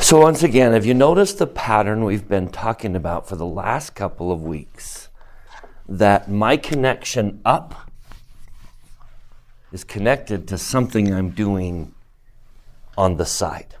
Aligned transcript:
So, 0.00 0.20
once 0.20 0.42
again, 0.42 0.72
have 0.72 0.86
you 0.86 0.94
noticed 0.94 1.38
the 1.38 1.46
pattern 1.46 2.04
we've 2.04 2.28
been 2.28 2.48
talking 2.48 2.94
about 2.94 3.28
for 3.28 3.36
the 3.36 3.44
last 3.44 3.94
couple 3.94 4.32
of 4.32 4.42
weeks? 4.42 5.08
That 5.88 6.30
my 6.30 6.56
connection 6.56 7.40
up 7.44 7.90
is 9.72 9.84
connected 9.84 10.48
to 10.48 10.56
something 10.56 11.12
I'm 11.12 11.30
doing 11.30 11.94
on 12.96 13.16
the 13.16 13.26
side. 13.26 13.74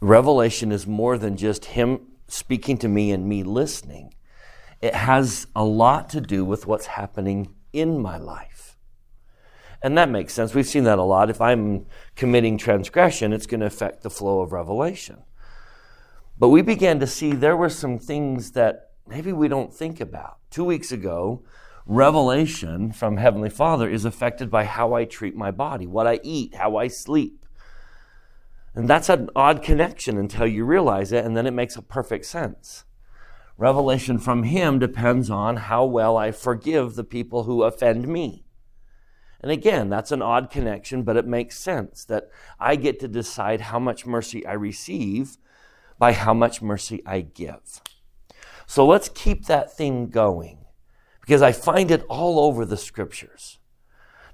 Revelation 0.00 0.70
is 0.70 0.86
more 0.86 1.16
than 1.18 1.36
just 1.36 1.64
Him 1.64 2.00
speaking 2.28 2.76
to 2.78 2.88
me 2.88 3.12
and 3.12 3.28
me 3.28 3.42
listening, 3.42 4.14
it 4.82 4.94
has 4.94 5.46
a 5.56 5.64
lot 5.64 6.10
to 6.10 6.20
do 6.20 6.44
with 6.44 6.66
what's 6.66 6.86
happening 6.86 7.54
in 7.72 7.98
my 7.98 8.18
life. 8.18 8.75
And 9.82 9.96
that 9.98 10.08
makes 10.08 10.32
sense. 10.32 10.54
We've 10.54 10.66
seen 10.66 10.84
that 10.84 10.98
a 10.98 11.02
lot. 11.02 11.30
If 11.30 11.40
I'm 11.40 11.86
committing 12.14 12.58
transgression, 12.58 13.32
it's 13.32 13.46
going 13.46 13.60
to 13.60 13.66
affect 13.66 14.02
the 14.02 14.10
flow 14.10 14.40
of 14.40 14.52
revelation. 14.52 15.22
But 16.38 16.48
we 16.48 16.62
began 16.62 17.00
to 17.00 17.06
see 17.06 17.32
there 17.32 17.56
were 17.56 17.68
some 17.68 17.98
things 17.98 18.52
that 18.52 18.90
maybe 19.06 19.32
we 19.32 19.48
don't 19.48 19.72
think 19.72 20.00
about. 20.00 20.38
Two 20.50 20.64
weeks 20.64 20.92
ago, 20.92 21.42
revelation 21.86 22.92
from 22.92 23.16
Heavenly 23.16 23.50
Father 23.50 23.88
is 23.88 24.04
affected 24.04 24.50
by 24.50 24.64
how 24.64 24.94
I 24.94 25.04
treat 25.04 25.36
my 25.36 25.50
body, 25.50 25.86
what 25.86 26.06
I 26.06 26.20
eat, 26.22 26.54
how 26.54 26.76
I 26.76 26.88
sleep. 26.88 27.46
And 28.74 28.88
that's 28.88 29.08
an 29.08 29.30
odd 29.34 29.62
connection 29.62 30.18
until 30.18 30.46
you 30.46 30.64
realize 30.64 31.12
it, 31.12 31.24
and 31.24 31.36
then 31.36 31.46
it 31.46 31.52
makes 31.52 31.76
a 31.76 31.82
perfect 31.82 32.26
sense. 32.26 32.84
Revelation 33.56 34.18
from 34.18 34.42
Him 34.42 34.78
depends 34.78 35.30
on 35.30 35.56
how 35.56 35.86
well 35.86 36.18
I 36.18 36.30
forgive 36.30 36.94
the 36.94 37.04
people 37.04 37.44
who 37.44 37.62
offend 37.62 38.06
me. 38.06 38.45
And 39.42 39.52
again, 39.52 39.88
that's 39.88 40.12
an 40.12 40.22
odd 40.22 40.50
connection, 40.50 41.02
but 41.02 41.16
it 41.16 41.26
makes 41.26 41.58
sense 41.58 42.04
that 42.06 42.30
I 42.58 42.76
get 42.76 42.98
to 43.00 43.08
decide 43.08 43.60
how 43.60 43.78
much 43.78 44.06
mercy 44.06 44.46
I 44.46 44.54
receive 44.54 45.36
by 45.98 46.12
how 46.12 46.34
much 46.34 46.62
mercy 46.62 47.02
I 47.06 47.20
give. 47.20 47.80
So 48.66 48.86
let's 48.86 49.08
keep 49.08 49.46
that 49.46 49.76
thing 49.76 50.08
going 50.08 50.64
because 51.20 51.42
I 51.42 51.52
find 51.52 51.90
it 51.90 52.04
all 52.08 52.40
over 52.40 52.64
the 52.64 52.76
scriptures. 52.76 53.58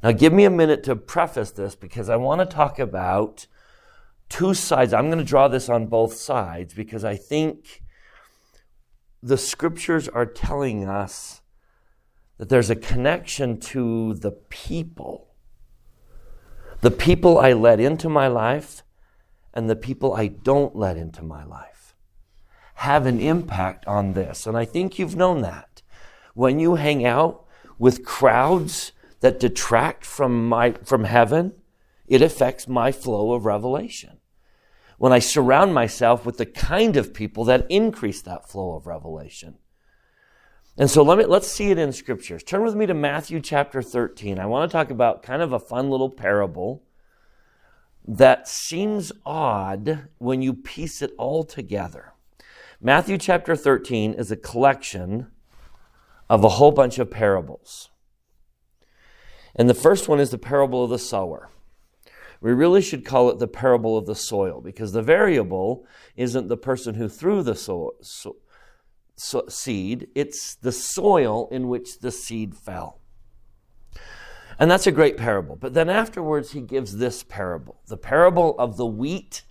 Now, 0.03 0.13
give 0.13 0.33
me 0.33 0.45
a 0.45 0.51
minute 0.51 0.83
to 0.85 0.97
preface 0.97 1.53
this 1.53 1.75
because 1.75 2.09
I 2.09 2.17
want 2.17 2.41
to 2.41 2.47
talk 2.47 2.79
about 2.79 3.47
two 4.29 4.55
sides. 4.55 4.93
I'm 4.93 5.07
going 5.07 5.19
to 5.19 5.25
draw 5.25 5.47
this 5.47 5.69
on 5.69 5.87
both 5.87 6.15
sides 6.15 6.75
because 6.75 7.05
I 7.05 7.17
think 7.17 7.83
the 9.23 9.39
scriptures 9.39 10.09
are 10.09 10.27
telling 10.27 10.89
us 10.89 11.42
that 12.39 12.49
there's 12.49 12.71
a 12.71 12.77
connection 12.77 13.59
to 13.61 14.15
the 14.15 14.33
people. 14.33 15.29
The 16.81 16.91
people 16.91 17.39
I 17.39 17.53
let 17.53 17.79
into 17.81 18.09
my 18.09 18.27
life 18.27 18.83
and 19.55 19.69
the 19.69 19.77
people 19.77 20.15
I 20.15 20.27
don't 20.29 20.75
let 20.75 20.97
into 20.97 21.23
my 21.23 21.45
life 21.45 21.95
have 22.77 23.07
an 23.07 23.21
impact 23.21 23.87
on 23.87 24.15
this. 24.15 24.47
And 24.47 24.57
I 24.57 24.65
think 24.65 24.99
you've 24.99 25.17
known 25.17 25.43
that. 25.43 25.83
When 26.35 26.59
you 26.59 26.77
hang 26.77 27.05
out 27.05 27.45
with 27.79 28.05
crowds 28.05 28.93
that 29.21 29.39
detract 29.39 30.05
from 30.05 30.49
my 30.49 30.73
from 30.85 31.05
heaven, 31.05 31.53
it 32.09 32.23
affects 32.23 32.67
my 32.67 32.91
flow 32.91 33.33
of 33.33 33.45
revelation 33.45 34.19
when 35.03 35.13
I 35.13 35.19
surround 35.19 35.75
myself 35.75 36.25
with 36.25 36.37
the 36.39 36.47
kind 36.47 36.97
of 36.97 37.13
people 37.13 37.43
that 37.47 37.67
increase 37.69 38.23
that 38.23 38.49
flow 38.49 38.77
of 38.77 38.87
revelation. 38.87 39.59
And 40.77 40.91
so 40.91 41.03
let 41.03 41.19
me, 41.19 41.27
let's 41.27 41.49
see 41.49 41.71
it 41.71 41.79
in 41.79 41.93
scriptures. 41.93 42.43
Turn 42.43 42.63
with 42.65 42.75
me 42.75 42.87
to 42.87 42.95
Matthew 42.95 43.41
chapter 43.41 43.83
13. 43.83 44.39
I 44.39 44.47
want 44.47 44.71
to 44.71 44.73
talk 44.73 44.91
about 44.91 45.23
kind 45.23 45.43
of 45.43 45.53
a 45.53 45.59
fun 45.59 45.91
little 45.91 46.09
parable 46.09 46.83
that 48.07 48.49
seems 48.49 49.13
odd 49.27 50.09
when 50.19 50.41
you 50.41 50.55
piece 50.55 51.03
it 51.03 51.13
all 51.19 51.45
together. 51.45 52.15
Matthew 52.81 53.19
chapter 53.19 53.55
13 53.55 54.15
is 54.15 54.31
a 54.31 54.37
collection 54.37 55.29
of 56.29 56.43
a 56.43 56.49
whole 56.49 56.73
bunch 56.73 56.99
of 56.99 57.11
parables. 57.11 57.91
And 59.55 59.69
the 59.69 59.75
first 59.75 60.09
one 60.09 60.19
is 60.19 60.31
the 60.31 60.39
parable 60.39 60.83
of 60.83 60.91
the 60.91 60.99
sower. 60.99 61.51
We 62.41 62.53
really 62.53 62.81
should 62.81 63.05
call 63.05 63.31
it 63.31 63.39
the 63.39 63.47
parable 63.47 63.97
of 63.97 64.07
the 64.07 64.17
soil 64.17 64.61
because 64.61 64.93
the 64.93 65.03
variable 65.03 65.87
isn't 66.17 66.49
the 66.49 66.57
person 66.57 66.95
who 66.95 67.09
threw 67.09 67.43
the 67.43 67.55
so, 67.55 67.95
so, 68.01 68.37
so 69.17 69.45
seed, 69.49 70.09
it's 70.15 70.55
the 70.55 70.73
soil 70.73 71.49
in 71.51 71.69
which 71.69 72.01
the 72.01 72.11
seed 72.11 72.55
fell. 72.55 73.01
And 74.59 74.71
that's 74.71 74.87
a 74.87 74.93
great 74.93 75.17
parable. 75.17 75.57
But 75.57 75.75
then 75.75 75.89
afterwards, 75.89 76.53
he 76.53 76.61
gives 76.61 76.99
this 76.99 77.23
parable 77.23 77.81
the 77.89 77.97
parable 77.97 78.59
of 78.59 78.77
the 78.77 78.87
wheat 78.87 79.43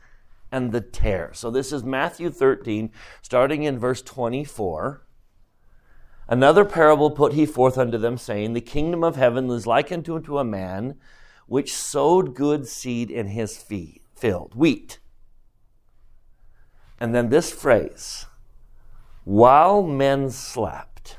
and 0.51 0.71
the 0.71 0.81
tare. 0.81 1.31
So 1.33 1.49
this 1.49 1.71
is 1.71 1.83
Matthew 1.83 2.29
13, 2.29 2.91
starting 3.21 3.63
in 3.63 3.79
verse 3.79 4.01
24. 4.01 5.05
Another 6.27 6.63
parable 6.63 7.11
put 7.11 7.33
he 7.33 7.45
forth 7.45 7.77
unto 7.77 7.97
them, 7.97 8.17
saying, 8.17 8.53
The 8.53 8.61
kingdom 8.61 9.03
of 9.03 9.15
heaven 9.15 9.49
is 9.49 9.67
likened 9.67 10.09
unto 10.09 10.37
a 10.37 10.43
man 10.43 10.95
which 11.45 11.73
sowed 11.73 12.35
good 12.35 12.67
seed 12.67 13.11
in 13.11 13.27
his 13.27 13.57
field, 13.57 14.53
wheat. 14.55 14.99
And 16.99 17.13
then 17.13 17.29
this 17.29 17.51
phrase, 17.51 18.27
while 19.23 19.83
men 19.83 20.29
slept, 20.29 21.17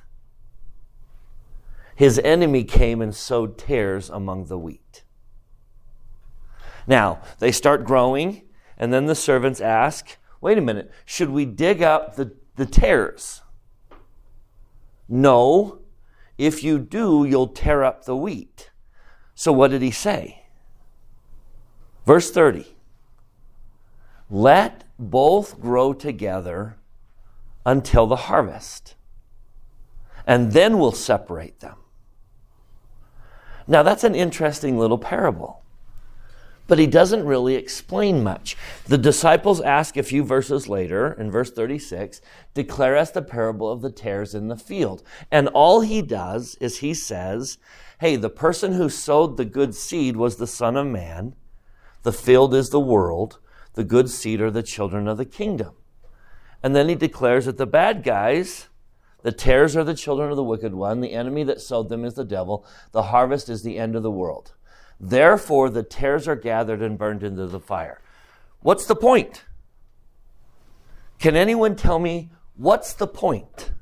his 1.94 2.18
enemy 2.24 2.64
came 2.64 3.00
and 3.00 3.14
sowed 3.14 3.58
tares 3.58 4.10
among 4.10 4.46
the 4.46 4.58
wheat. 4.58 5.04
Now, 6.86 7.20
they 7.38 7.52
start 7.52 7.84
growing, 7.84 8.42
and 8.76 8.92
then 8.92 9.06
the 9.06 9.14
servants 9.14 9.60
ask, 9.60 10.18
wait 10.41 10.58
a 10.58 10.62
minute, 10.62 10.91
should 11.04 11.30
we 11.30 11.44
dig 11.44 11.82
up 11.82 12.16
the, 12.16 12.34
the 12.56 12.66
tares? 12.66 13.42
No. 15.08 15.78
If 16.38 16.64
you 16.64 16.78
do, 16.78 17.24
you'll 17.24 17.48
tear 17.48 17.84
up 17.84 18.04
the 18.04 18.16
wheat. 18.16 18.70
So, 19.34 19.52
what 19.52 19.70
did 19.70 19.82
he 19.82 19.91
say? 19.91 20.46
Verse 22.04 22.30
30 22.30 22.66
Let 24.28 24.84
both 24.98 25.60
grow 25.60 25.92
together 25.92 26.78
until 27.64 28.06
the 28.06 28.16
harvest, 28.16 28.94
and 30.26 30.52
then 30.52 30.78
we'll 30.78 30.92
separate 30.92 31.60
them. 31.60 31.76
Now, 33.66 33.82
that's 33.82 34.04
an 34.04 34.14
interesting 34.14 34.78
little 34.78 34.98
parable, 34.98 35.62
but 36.66 36.78
he 36.78 36.86
doesn't 36.86 37.24
really 37.24 37.54
explain 37.54 38.22
much. 38.22 38.56
The 38.86 38.98
disciples 38.98 39.60
ask 39.60 39.96
a 39.96 40.02
few 40.02 40.24
verses 40.24 40.68
later, 40.68 41.12
in 41.12 41.30
verse 41.30 41.50
36, 41.50 42.20
declare 42.54 42.96
us 42.96 43.10
the 43.10 43.22
parable 43.22 43.70
of 43.70 43.82
the 43.82 43.90
tares 43.90 44.34
in 44.34 44.48
the 44.48 44.56
field. 44.56 45.02
And 45.30 45.48
all 45.48 45.82
he 45.82 46.02
does 46.02 46.56
is 46.60 46.78
he 46.78 46.94
says, 46.94 47.58
hey, 48.00 48.16
the 48.16 48.30
person 48.30 48.72
who 48.72 48.88
sowed 48.88 49.36
the 49.36 49.44
good 49.44 49.74
seed 49.74 50.16
was 50.16 50.36
the 50.36 50.46
Son 50.46 50.76
of 50.76 50.86
Man, 50.86 51.36
the 52.02 52.12
field 52.12 52.52
is 52.54 52.70
the 52.70 52.80
world, 52.80 53.38
the 53.74 53.84
good 53.84 54.10
seed 54.10 54.40
are 54.40 54.50
the 54.50 54.62
children 54.62 55.06
of 55.06 55.18
the 55.18 55.24
kingdom. 55.24 55.74
And 56.62 56.76
then 56.76 56.88
he 56.88 56.94
declares 56.94 57.46
that 57.46 57.58
the 57.58 57.66
bad 57.66 58.02
guys, 58.02 58.68
the 59.22 59.32
tares 59.32 59.76
are 59.76 59.84
the 59.84 59.94
children 59.94 60.30
of 60.30 60.36
the 60.36 60.44
wicked 60.44 60.74
one, 60.74 61.00
the 61.00 61.12
enemy 61.12 61.42
that 61.44 61.60
sowed 61.60 61.88
them 61.88 62.04
is 62.04 62.14
the 62.14 62.24
devil, 62.24 62.64
the 62.92 63.04
harvest 63.04 63.48
is 63.48 63.62
the 63.62 63.78
end 63.78 63.96
of 63.96 64.02
the 64.02 64.10
world. 64.10 64.52
Therefore, 65.00 65.68
the 65.68 65.82
tares 65.82 66.28
are 66.28 66.36
gathered 66.36 66.80
and 66.80 66.96
burned 66.96 67.24
into 67.24 67.46
the 67.46 67.58
fire. 67.58 68.00
What's 68.60 68.86
the 68.86 68.94
point? 68.94 69.44
Can 71.18 71.34
anyone 71.36 71.74
tell 71.74 71.98
me 71.98 72.30
what's 72.56 72.92
the 72.92 73.08
point? 73.08 73.72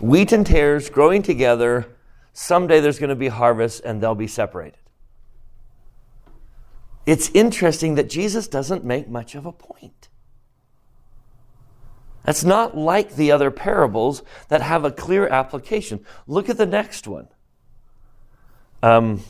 Wheat 0.00 0.32
and 0.32 0.46
tares 0.46 0.90
growing 0.90 1.22
together. 1.22 1.86
Someday 2.32 2.80
there's 2.80 2.98
going 2.98 3.10
to 3.10 3.16
be 3.16 3.28
harvest 3.28 3.82
and 3.84 4.00
they'll 4.00 4.14
be 4.14 4.28
separated. 4.28 4.78
It's 7.06 7.30
interesting 7.30 7.94
that 7.94 8.10
Jesus 8.10 8.48
doesn't 8.48 8.84
make 8.84 9.08
much 9.08 9.34
of 9.34 9.46
a 9.46 9.52
point. 9.52 10.07
That's 12.28 12.44
not 12.44 12.76
like 12.76 13.14
the 13.14 13.32
other 13.32 13.50
parables 13.50 14.22
that 14.48 14.60
have 14.60 14.84
a 14.84 14.90
clear 14.90 15.26
application. 15.28 16.04
Look 16.26 16.50
at 16.50 16.58
the 16.58 16.66
next 16.66 17.08
one. 17.08 17.28
Um, 18.82 19.24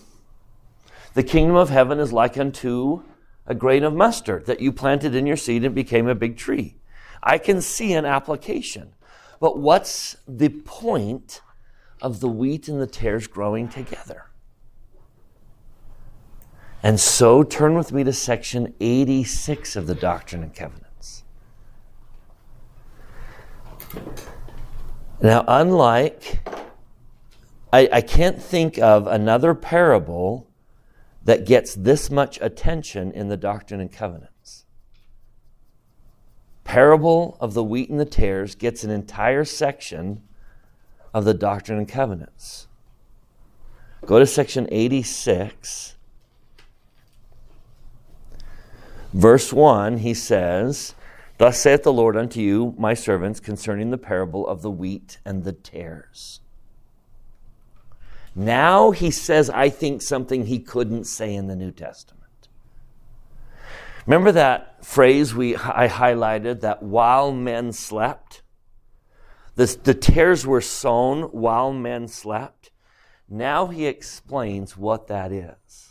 the 1.14 1.22
kingdom 1.22 1.54
of 1.54 1.70
heaven 1.70 2.00
is 2.00 2.12
like 2.12 2.36
unto 2.36 3.04
a 3.46 3.54
grain 3.54 3.84
of 3.84 3.94
mustard 3.94 4.46
that 4.46 4.58
you 4.58 4.72
planted 4.72 5.14
in 5.14 5.28
your 5.28 5.36
seed 5.36 5.62
and 5.62 5.76
became 5.76 6.08
a 6.08 6.14
big 6.16 6.36
tree. 6.36 6.74
I 7.22 7.38
can 7.38 7.62
see 7.62 7.92
an 7.92 8.04
application. 8.04 8.94
But 9.38 9.60
what's 9.60 10.16
the 10.26 10.48
point 10.48 11.40
of 12.02 12.18
the 12.18 12.28
wheat 12.28 12.66
and 12.66 12.80
the 12.80 12.88
tares 12.88 13.28
growing 13.28 13.68
together? 13.68 14.24
And 16.82 16.98
so 16.98 17.44
turn 17.44 17.76
with 17.76 17.92
me 17.92 18.02
to 18.02 18.12
section 18.12 18.74
86 18.80 19.76
of 19.76 19.86
the 19.86 19.94
Doctrine 19.94 20.42
and 20.42 20.52
Covenants. 20.52 20.87
Now, 25.20 25.44
unlike, 25.48 26.40
I, 27.72 27.88
I 27.92 28.00
can't 28.00 28.40
think 28.40 28.78
of 28.78 29.06
another 29.06 29.54
parable 29.54 30.46
that 31.24 31.44
gets 31.44 31.74
this 31.74 32.10
much 32.10 32.38
attention 32.40 33.12
in 33.12 33.28
the 33.28 33.36
Doctrine 33.36 33.80
and 33.80 33.92
Covenants. 33.92 34.64
Parable 36.64 37.36
of 37.40 37.54
the 37.54 37.64
wheat 37.64 37.90
and 37.90 37.98
the 37.98 38.04
tares 38.04 38.54
gets 38.54 38.84
an 38.84 38.90
entire 38.90 39.44
section 39.44 40.22
of 41.12 41.24
the 41.24 41.34
Doctrine 41.34 41.78
and 41.78 41.88
Covenants. 41.88 42.68
Go 44.06 44.18
to 44.18 44.26
section 44.26 44.68
86. 44.70 45.96
Verse 49.12 49.52
1, 49.52 49.98
he 49.98 50.14
says, 50.14 50.94
Thus 51.38 51.60
saith 51.60 51.84
the 51.84 51.92
Lord 51.92 52.16
unto 52.16 52.40
you, 52.40 52.74
my 52.76 52.94
servants, 52.94 53.38
concerning 53.38 53.90
the 53.90 53.98
parable 53.98 54.46
of 54.46 54.60
the 54.60 54.70
wheat 54.70 55.18
and 55.24 55.44
the 55.44 55.52
tares. 55.52 56.40
Now 58.34 58.90
he 58.90 59.10
says, 59.10 59.48
I 59.48 59.68
think 59.68 60.02
something 60.02 60.46
he 60.46 60.58
couldn't 60.58 61.04
say 61.04 61.34
in 61.34 61.46
the 61.46 61.56
New 61.56 61.70
Testament. 61.70 62.48
Remember 64.04 64.32
that 64.32 64.84
phrase 64.84 65.34
we 65.34 65.54
I 65.54 65.88
highlighted 65.88 66.60
that 66.60 66.82
while 66.82 67.30
men 67.30 67.72
slept? 67.72 68.42
The, 69.54 69.76
the 69.82 69.94
tares 69.94 70.46
were 70.46 70.60
sown 70.60 71.24
while 71.24 71.72
men 71.72 72.08
slept. 72.08 72.70
Now 73.28 73.66
he 73.66 73.86
explains 73.86 74.76
what 74.76 75.08
that 75.08 75.30
is. 75.30 75.87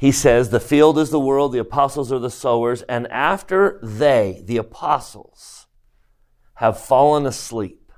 He 0.00 0.12
says, 0.12 0.48
The 0.48 0.60
field 0.60 0.98
is 0.98 1.10
the 1.10 1.20
world, 1.20 1.52
the 1.52 1.58
apostles 1.58 2.10
are 2.10 2.18
the 2.18 2.30
sowers, 2.30 2.80
and 2.82 3.06
after 3.08 3.78
they, 3.82 4.42
the 4.46 4.56
apostles, 4.56 5.66
have 6.54 6.80
fallen 6.80 7.26
asleep, 7.26 7.92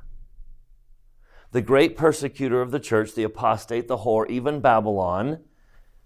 the 1.52 1.62
great 1.62 1.96
persecutor 1.96 2.60
of 2.60 2.72
the 2.72 2.80
church, 2.80 3.14
the 3.14 3.22
apostate, 3.22 3.86
the 3.86 3.98
whore, 3.98 4.28
even 4.28 4.58
Babylon, 4.58 5.44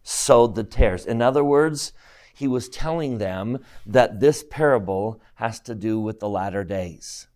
sowed 0.02 0.54
the 0.54 0.64
tares. 0.64 1.06
In 1.06 1.22
other 1.22 1.43
words, 1.43 1.94
he 2.34 2.46
was 2.46 2.69
telling 2.69 3.16
them 3.16 3.60
that 3.87 4.20
this 4.20 4.44
parable 4.50 5.22
has 5.37 5.60
to 5.60 5.75
do 5.75 5.98
with 5.98 6.20
the 6.20 6.28
latter 6.28 6.62
days 6.62 7.26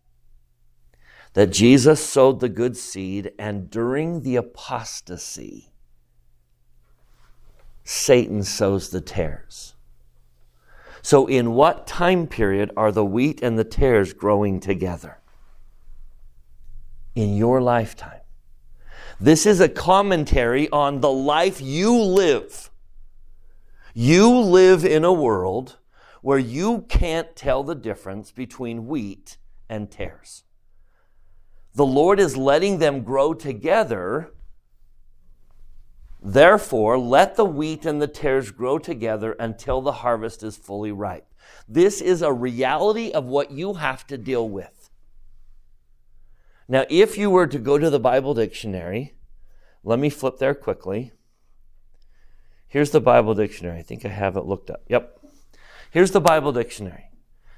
that 1.32 1.52
Jesus 1.52 2.04
sowed 2.04 2.40
the 2.40 2.48
good 2.48 2.76
seed, 2.76 3.32
and 3.38 3.70
during 3.70 4.22
the 4.22 4.36
apostasy, 4.36 5.69
Satan 7.90 8.42
sows 8.44 8.90
the 8.90 9.00
tares. 9.00 9.74
So, 11.02 11.26
in 11.26 11.54
what 11.54 11.86
time 11.86 12.26
period 12.26 12.70
are 12.76 12.92
the 12.92 13.04
wheat 13.04 13.42
and 13.42 13.58
the 13.58 13.64
tares 13.64 14.12
growing 14.12 14.60
together? 14.60 15.18
In 17.14 17.36
your 17.36 17.60
lifetime. 17.60 18.20
This 19.18 19.44
is 19.44 19.60
a 19.60 19.68
commentary 19.68 20.68
on 20.70 21.00
the 21.00 21.10
life 21.10 21.60
you 21.60 21.92
live. 21.96 22.70
You 23.92 24.30
live 24.38 24.84
in 24.84 25.04
a 25.04 25.12
world 25.12 25.78
where 26.22 26.38
you 26.38 26.86
can't 26.88 27.34
tell 27.34 27.64
the 27.64 27.74
difference 27.74 28.30
between 28.30 28.86
wheat 28.86 29.36
and 29.68 29.90
tares 29.90 30.44
the 31.74 31.86
Lord 31.86 32.18
is 32.18 32.36
letting 32.36 32.78
them 32.78 33.02
grow 33.02 33.34
together. 33.34 34.32
Therefore, 36.22 36.98
let 36.98 37.36
the 37.36 37.44
wheat 37.44 37.86
and 37.86 38.00
the 38.00 38.06
tares 38.06 38.50
grow 38.50 38.78
together 38.78 39.32
until 39.32 39.80
the 39.80 39.92
harvest 39.92 40.42
is 40.42 40.56
fully 40.56 40.92
ripe. 40.92 41.26
This 41.66 42.00
is 42.00 42.20
a 42.20 42.32
reality 42.32 43.10
of 43.10 43.24
what 43.24 43.50
you 43.50 43.74
have 43.74 44.06
to 44.08 44.18
deal 44.18 44.48
with. 44.48 44.90
Now, 46.68 46.84
if 46.90 47.16
you 47.16 47.30
were 47.30 47.46
to 47.46 47.58
go 47.58 47.78
to 47.78 47.90
the 47.90 47.98
Bible 47.98 48.34
dictionary, 48.34 49.14
let 49.82 49.98
me 49.98 50.10
flip 50.10 50.38
there 50.38 50.54
quickly. 50.54 51.12
Here's 52.68 52.90
the 52.90 53.00
Bible 53.00 53.34
dictionary. 53.34 53.78
I 53.78 53.82
think 53.82 54.04
I 54.04 54.08
have 54.08 54.36
it 54.36 54.44
looked 54.44 54.70
up. 54.70 54.82
Yep. 54.88 55.18
Here's 55.90 56.12
the 56.12 56.20
Bible 56.20 56.52
dictionary. 56.52 57.10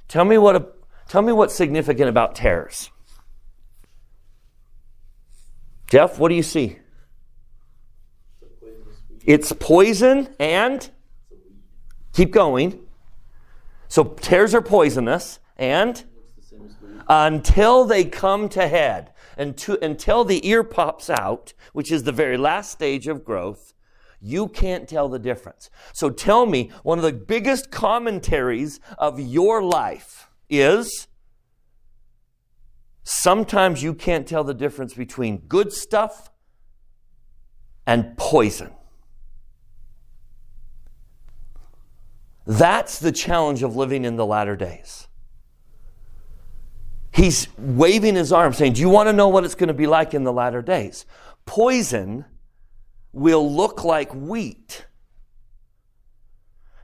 Tell 0.09 0.25
me 0.25 0.38
what 0.38 0.56
a, 0.56 0.67
tell 1.09 1.20
me 1.20 1.32
what's 1.32 1.55
significant 1.55 2.09
about 2.09 2.35
tares. 2.35 2.91
Jeff, 5.88 6.19
what 6.19 6.31
do 6.31 6.35
you 6.35 6.43
see? 6.43 6.79
It's 9.25 9.53
poison 9.53 10.35
and 10.39 10.91
keep 12.13 12.33
going. 12.33 12.81
So 13.89 14.05
tares 14.05 14.55
are 14.55 14.63
poisonous 14.63 15.39
and 15.57 16.05
until 17.09 17.85
they 17.85 18.05
come 18.05 18.49
to 18.51 18.69
head, 18.69 19.13
and 19.37 19.57
to, 19.59 19.83
until 19.85 20.25
the 20.25 20.47
ear 20.49 20.63
pops 20.63 21.11
out, 21.11 21.53
which 21.73 21.91
is 21.91 22.05
the 22.05 22.13
very 22.13 22.37
last 22.37 22.71
stage 22.71 23.07
of 23.09 23.25
growth, 23.25 23.75
you 24.21 24.49
can't 24.49 24.89
tell 24.89 25.09
the 25.09 25.19
difference. 25.19 25.69
So 25.93 26.11
tell 26.11 26.47
me, 26.47 26.71
one 26.83 26.99
of 26.99 27.05
the 27.05 27.13
biggest 27.13 27.71
commentaries 27.71 28.79
of 28.99 29.19
your 29.19 29.63
life 29.63 30.29
is 30.49 31.09
Sometimes 33.05 33.83
you 33.83 33.95
can't 33.95 34.27
tell 34.27 34.45
the 34.45 34.55
difference 34.55 34.95
between 34.95 35.39
good 35.39 35.73
stuff 35.73 36.31
and 37.87 38.17
poison. 38.17 38.71
That's 42.47 42.99
the 42.99 43.12
challenge 43.12 43.62
of 43.62 43.77
living 43.77 44.05
in 44.05 44.17
the 44.17 44.27
latter 44.27 44.56
days. 44.56 45.06
He's 47.12 47.47
waving 47.59 48.15
his 48.15 48.33
arm 48.33 48.53
saying, 48.53 48.73
Do 48.73 48.81
you 48.81 48.89
want 48.89 49.09
to 49.09 49.12
know 49.12 49.29
what 49.29 49.44
it's 49.44 49.55
going 49.55 49.69
to 49.69 49.75
be 49.75 49.87
like 49.87 50.15
in 50.15 50.25
the 50.25 50.33
latter 50.33 50.62
days? 50.62 51.05
Poison 51.44 52.25
will 53.12 53.55
look 53.55 53.85
like 53.85 54.12
wheat. 54.15 54.87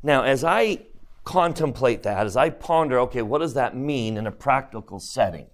Now, 0.03 0.23
as 0.23 0.45
I 0.45 0.87
contemplate 1.25 2.03
that, 2.05 2.27
as 2.27 2.37
I 2.37 2.51
ponder, 2.51 2.99
okay, 3.01 3.23
what 3.23 3.39
does 3.39 3.55
that 3.55 3.77
mean 3.77 4.17
in 4.17 4.27
a 4.27 4.33
practical 4.33 5.01
setting? 5.01 5.47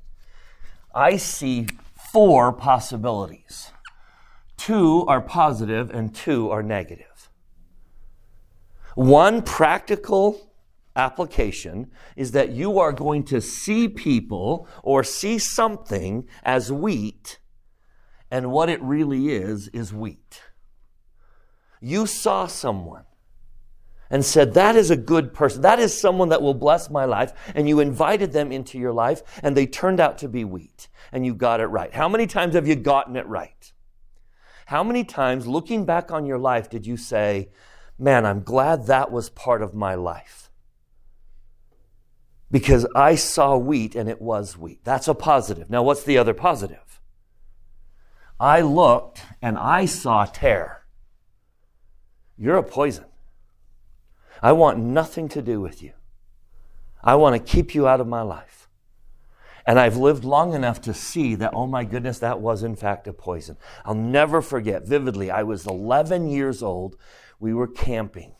I 0.94 1.16
see 1.16 1.68
four 2.12 2.52
possibilities. 2.52 3.70
Two 4.56 5.04
are 5.06 5.20
positive 5.20 5.90
and 5.90 6.14
two 6.14 6.50
are 6.50 6.62
negative. 6.62 7.13
One 8.94 9.42
practical 9.42 10.52
application 10.96 11.90
is 12.16 12.32
that 12.32 12.50
you 12.50 12.78
are 12.78 12.92
going 12.92 13.24
to 13.24 13.40
see 13.40 13.88
people 13.88 14.68
or 14.82 15.02
see 15.02 15.38
something 15.38 16.28
as 16.42 16.70
wheat, 16.70 17.38
and 18.30 18.50
what 18.50 18.68
it 18.68 18.80
really 18.82 19.28
is, 19.28 19.68
is 19.68 19.92
wheat. 19.92 20.42
You 21.80 22.06
saw 22.06 22.46
someone 22.46 23.04
and 24.10 24.24
said, 24.24 24.54
That 24.54 24.76
is 24.76 24.90
a 24.90 24.96
good 24.96 25.34
person. 25.34 25.62
That 25.62 25.78
is 25.78 25.98
someone 25.98 26.28
that 26.28 26.42
will 26.42 26.54
bless 26.54 26.88
my 26.88 27.04
life. 27.04 27.32
And 27.54 27.68
you 27.68 27.80
invited 27.80 28.32
them 28.32 28.52
into 28.52 28.78
your 28.78 28.92
life, 28.92 29.22
and 29.42 29.56
they 29.56 29.66
turned 29.66 30.00
out 30.00 30.18
to 30.18 30.28
be 30.28 30.44
wheat, 30.44 30.88
and 31.12 31.26
you 31.26 31.34
got 31.34 31.60
it 31.60 31.66
right. 31.66 31.92
How 31.92 32.08
many 32.08 32.26
times 32.26 32.54
have 32.54 32.66
you 32.66 32.76
gotten 32.76 33.16
it 33.16 33.26
right? 33.26 33.72
How 34.66 34.82
many 34.82 35.04
times, 35.04 35.46
looking 35.46 35.84
back 35.84 36.10
on 36.10 36.24
your 36.24 36.38
life, 36.38 36.70
did 36.70 36.86
you 36.86 36.96
say, 36.96 37.50
Man, 37.98 38.26
I'm 38.26 38.42
glad 38.42 38.86
that 38.86 39.12
was 39.12 39.30
part 39.30 39.62
of 39.62 39.74
my 39.74 39.94
life? 39.94 40.50
Because 42.50 42.86
I 42.94 43.14
saw 43.14 43.56
wheat 43.56 43.94
and 43.94 44.08
it 44.08 44.20
was 44.20 44.56
wheat. 44.56 44.84
That's 44.84 45.08
a 45.08 45.14
positive. 45.14 45.70
Now, 45.70 45.82
what's 45.82 46.04
the 46.04 46.18
other 46.18 46.34
positive? 46.34 47.00
I 48.38 48.60
looked 48.60 49.22
and 49.40 49.56
I 49.56 49.86
saw 49.86 50.24
tare. 50.24 50.84
You're 52.36 52.56
a 52.56 52.62
poison. 52.62 53.06
I 54.42 54.52
want 54.52 54.78
nothing 54.78 55.28
to 55.30 55.42
do 55.42 55.60
with 55.60 55.82
you. 55.82 55.92
I 57.02 57.14
want 57.14 57.34
to 57.34 57.52
keep 57.52 57.74
you 57.74 57.86
out 57.86 58.00
of 58.00 58.08
my 58.08 58.22
life. 58.22 58.63
And 59.66 59.78
I've 59.78 59.96
lived 59.96 60.24
long 60.24 60.52
enough 60.52 60.80
to 60.82 60.92
see 60.92 61.34
that, 61.36 61.52
oh 61.54 61.66
my 61.66 61.84
goodness, 61.84 62.18
that 62.18 62.40
was 62.40 62.62
in 62.62 62.76
fact 62.76 63.06
a 63.06 63.12
poison. 63.12 63.56
I'll 63.84 63.94
never 63.94 64.42
forget 64.42 64.86
vividly, 64.86 65.30
I 65.30 65.42
was 65.42 65.66
11 65.66 66.28
years 66.28 66.62
old. 66.62 66.96
We 67.40 67.54
were 67.54 67.66
camping. 67.66 68.34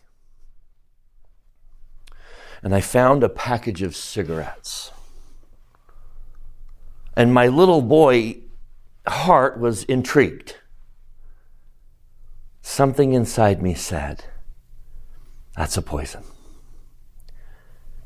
And 2.63 2.75
I 2.75 2.81
found 2.81 3.23
a 3.23 3.29
package 3.29 3.83
of 3.83 3.97
cigarettes. 3.97 4.91
And 7.17 7.33
my 7.33 7.49
little 7.49 7.83
boy 7.83 8.39
heart 9.07 9.59
was 9.59 9.85
intrigued. 9.85 10.57
Something 12.63 13.13
inside 13.13 13.63
me 13.63 13.75
said, 13.75 14.25
that's 15.57 15.77
a 15.77 15.83
poison. 15.83 16.25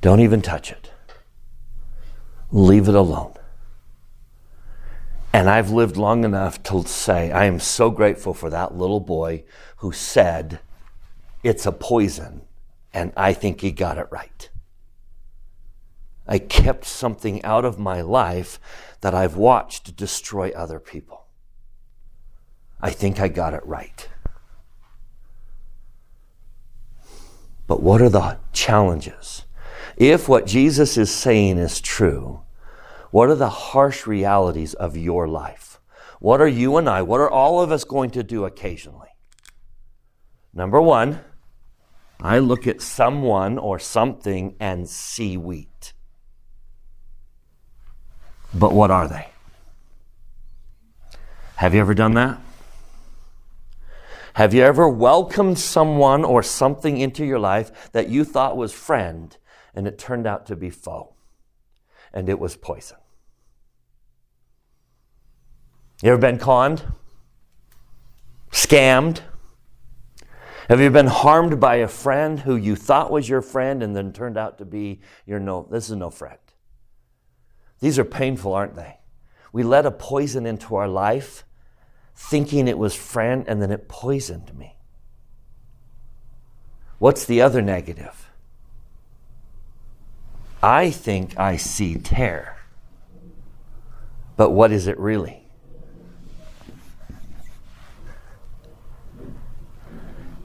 Don't 0.01 0.21
even 0.21 0.43
touch 0.43 0.71
it. 0.71 0.88
Leave 2.51 2.89
it 2.89 2.95
alone. 2.95 3.35
And 5.33 5.51
I've 5.51 5.71
lived 5.71 5.97
long 5.97 6.25
enough 6.25 6.63
to 6.65 6.83
say, 6.85 7.31
I 7.31 7.45
am 7.45 7.61
so 7.61 7.91
grateful 7.91 8.33
for 8.33 8.49
that 8.51 8.77
little 8.77 9.01
boy 9.01 9.45
who 9.79 9.93
said, 9.93 10.61
It's 11.43 11.67
a 11.67 11.73
poison, 11.73 12.43
and 12.95 13.13
I 13.17 13.35
think 13.35 13.61
he 13.61 13.71
got 13.71 13.99
it 13.99 14.09
right. 14.11 14.49
I 16.27 16.39
kept 16.39 16.85
something 16.85 17.43
out 17.45 17.65
of 17.65 17.79
my 17.79 18.01
life 18.01 18.59
that 19.01 19.15
I've 19.15 19.37
watched 19.37 19.97
destroy 19.97 20.51
other 20.51 20.81
people. 20.81 21.27
I 22.81 22.91
think 22.91 23.21
I 23.21 23.29
got 23.29 23.55
it 23.55 23.65
right. 23.67 24.09
But 27.67 27.83
what 27.83 28.01
are 28.01 28.09
the 28.09 28.39
challenges? 28.53 29.45
If 29.99 30.29
what 30.29 30.47
Jesus 30.47 30.97
is 30.97 31.11
saying 31.13 31.59
is 31.59 31.81
true, 31.81 32.43
what 33.11 33.29
are 33.29 33.35
the 33.35 33.51
harsh 33.51 34.07
realities 34.07 34.73
of 34.75 34.97
your 34.97 35.27
life? 35.27 35.81
What 36.21 36.41
are 36.41 36.49
you 36.49 36.77
and 36.77 36.89
I, 36.89 37.03
what 37.03 37.21
are 37.21 37.29
all 37.29 37.61
of 37.61 37.73
us 37.73 37.83
going 37.83 38.11
to 38.11 38.23
do 38.23 38.45
occasionally? 38.45 39.09
Number 40.55 40.81
one, 40.81 41.19
I 42.21 42.39
look 42.39 42.69
at 42.69 42.81
someone 42.81 43.59
or 43.59 43.81
something 43.81 44.55
and 44.61 44.89
see 44.89 45.37
wheat. 45.37 45.93
But 48.55 48.73
what 48.73 48.93
are 48.93 49.09
they? 49.09 49.29
Have 51.57 51.75
you 51.75 51.81
ever 51.81 51.95
done 51.95 52.15
that? 52.15 52.39
Have 54.35 54.55
you 54.55 54.63
ever 54.63 54.89
welcomed 54.89 55.59
someone 55.59 56.25
or 56.25 56.45
something 56.45 56.99
into 56.99 57.25
your 57.25 57.41
life 57.41 57.91
that 57.91 58.09
you 58.09 58.23
thought 58.23 58.57
was 58.57 58.73
friend 58.73 59.37
and 59.79 59.87
it 59.87 59.97
turned 59.97 60.27
out 60.27 60.45
to 60.47 60.57
be 60.57 60.71
foe? 60.71 61.15
And 62.13 62.29
it 62.29 62.41
was 62.41 62.57
poison. 62.57 62.97
You 66.03 66.11
ever 66.11 66.21
been 66.21 66.37
conned? 66.37 66.83
Scammed? 68.51 69.21
Have 70.69 70.81
you 70.81 70.91
been 70.91 71.07
harmed 71.07 71.61
by 71.61 71.77
a 71.77 71.87
friend 71.87 72.41
who 72.41 72.57
you 72.57 72.75
thought 72.75 73.13
was 73.13 73.29
your 73.29 73.41
friend 73.41 73.81
and 73.81 73.95
then 73.95 74.13
turned 74.13 74.37
out 74.37 74.59
to 74.59 74.65
be 74.65 75.01
your 75.27 75.39
no, 75.39 75.69
this 75.71 75.89
is 75.89 75.95
no 75.95 76.11
friend? 76.11 76.41
These 77.79 78.01
are 78.01 78.05
painful, 78.05 78.55
aren't 78.55 78.75
they? 78.75 78.99
We 79.53 79.63
let 79.63 79.87
a 79.87 79.93
poison 79.93 80.45
into 80.45 80.75
our 80.75 80.89
life 80.89 81.45
thinking 82.17 82.67
it 82.67 82.79
was 82.79 82.97
friend 82.97 83.45
and 83.47 83.63
then 83.63 83.71
it 83.71 83.89
poisoned 83.89 84.59
me. 84.59 84.77
What's 86.99 87.25
the 87.25 87.41
other 87.43 87.63
negative? 87.63 88.28
I 90.63 90.91
think 90.91 91.39
I 91.39 91.57
see 91.57 91.97
tare. 91.97 92.59
But 94.37 94.51
what 94.51 94.73
is 94.73 94.87
it 94.87 94.99
really? 94.99 95.45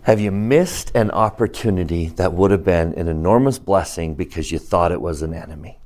Have 0.03 0.19
you 0.19 0.31
missed 0.31 0.91
an 0.95 1.11
opportunity 1.11 2.07
that 2.07 2.33
would 2.33 2.51
have 2.51 2.65
been 2.65 2.93
an 2.95 3.07
enormous 3.07 3.57
blessing 3.57 4.15
because 4.15 4.51
you 4.51 4.59
thought 4.59 4.91
it 4.91 4.99
was 4.99 5.21
an 5.21 5.33
enemy? 5.33 5.79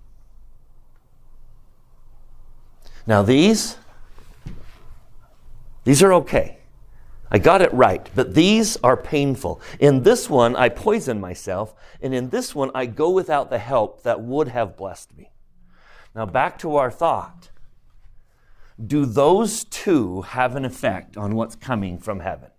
Now, 3.06 3.22
these, 3.22 3.78
these 5.84 6.02
are 6.02 6.12
okay. 6.14 6.57
I 7.30 7.40
got 7.40 7.62
it 7.62 7.74
right, 7.74 8.10
but 8.16 8.34
these 8.34 8.78
are 8.78 8.96
painful. 8.96 9.62
In 9.80 10.04
this 10.04 10.30
one, 10.30 10.56
I 10.56 10.70
poison 10.70 11.20
myself, 11.20 11.76
and 12.02 12.14
in 12.14 12.30
this 12.30 12.56
one, 12.56 12.72
I 12.74 12.86
go 12.86 13.10
without 13.10 13.50
the 13.50 13.58
help 13.58 14.04
that 14.04 14.22
would 14.22 14.48
have 14.48 14.78
blessed 14.78 15.18
me. 15.18 15.32
Now, 16.16 16.26
back 16.26 16.58
to 16.60 16.78
our 16.78 16.90
thought. 16.90 17.52
Do 18.84 19.06
those 19.06 19.64
two 19.66 20.22
have 20.22 20.56
an 20.56 20.64
effect 20.64 21.18
on 21.18 21.36
what's 21.36 21.56
coming 21.56 21.98
from 21.98 22.20
heaven? 22.20 22.52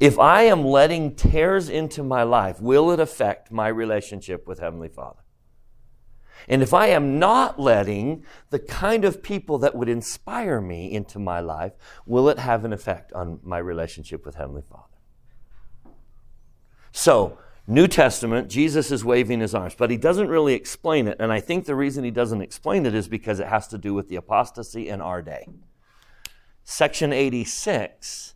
If 0.00 0.18
I 0.18 0.42
am 0.42 0.64
letting 0.64 1.14
tares 1.14 1.68
into 1.68 2.02
my 2.02 2.22
life, 2.22 2.60
will 2.60 2.90
it 2.90 3.00
affect 3.00 3.50
my 3.50 3.68
relationship 3.68 4.46
with 4.46 4.60
Heavenly 4.60 4.88
Father? 4.88 5.20
And 6.48 6.62
if 6.62 6.74
I 6.74 6.88
am 6.88 7.18
not 7.18 7.58
letting 7.58 8.24
the 8.50 8.58
kind 8.58 9.04
of 9.04 9.22
people 9.22 9.58
that 9.58 9.74
would 9.74 9.88
inspire 9.88 10.60
me 10.60 10.92
into 10.92 11.18
my 11.18 11.40
life, 11.40 11.72
will 12.06 12.28
it 12.28 12.38
have 12.38 12.64
an 12.64 12.72
effect 12.72 13.12
on 13.12 13.40
my 13.42 13.58
relationship 13.58 14.24
with 14.24 14.34
Heavenly 14.34 14.62
Father? 14.62 14.84
So, 16.92 17.38
New 17.66 17.86
Testament, 17.86 18.48
Jesus 18.48 18.90
is 18.90 19.04
waving 19.04 19.40
his 19.40 19.54
arms, 19.54 19.74
but 19.74 19.90
he 19.90 19.96
doesn't 19.96 20.28
really 20.28 20.54
explain 20.54 21.06
it. 21.06 21.16
And 21.20 21.32
I 21.32 21.40
think 21.40 21.66
the 21.66 21.74
reason 21.74 22.02
he 22.02 22.10
doesn't 22.10 22.40
explain 22.40 22.86
it 22.86 22.94
is 22.94 23.08
because 23.08 23.40
it 23.40 23.46
has 23.46 23.68
to 23.68 23.78
do 23.78 23.92
with 23.92 24.08
the 24.08 24.16
apostasy 24.16 24.88
in 24.88 25.00
our 25.00 25.20
day. 25.20 25.46
Section 26.64 27.12
86 27.12 28.34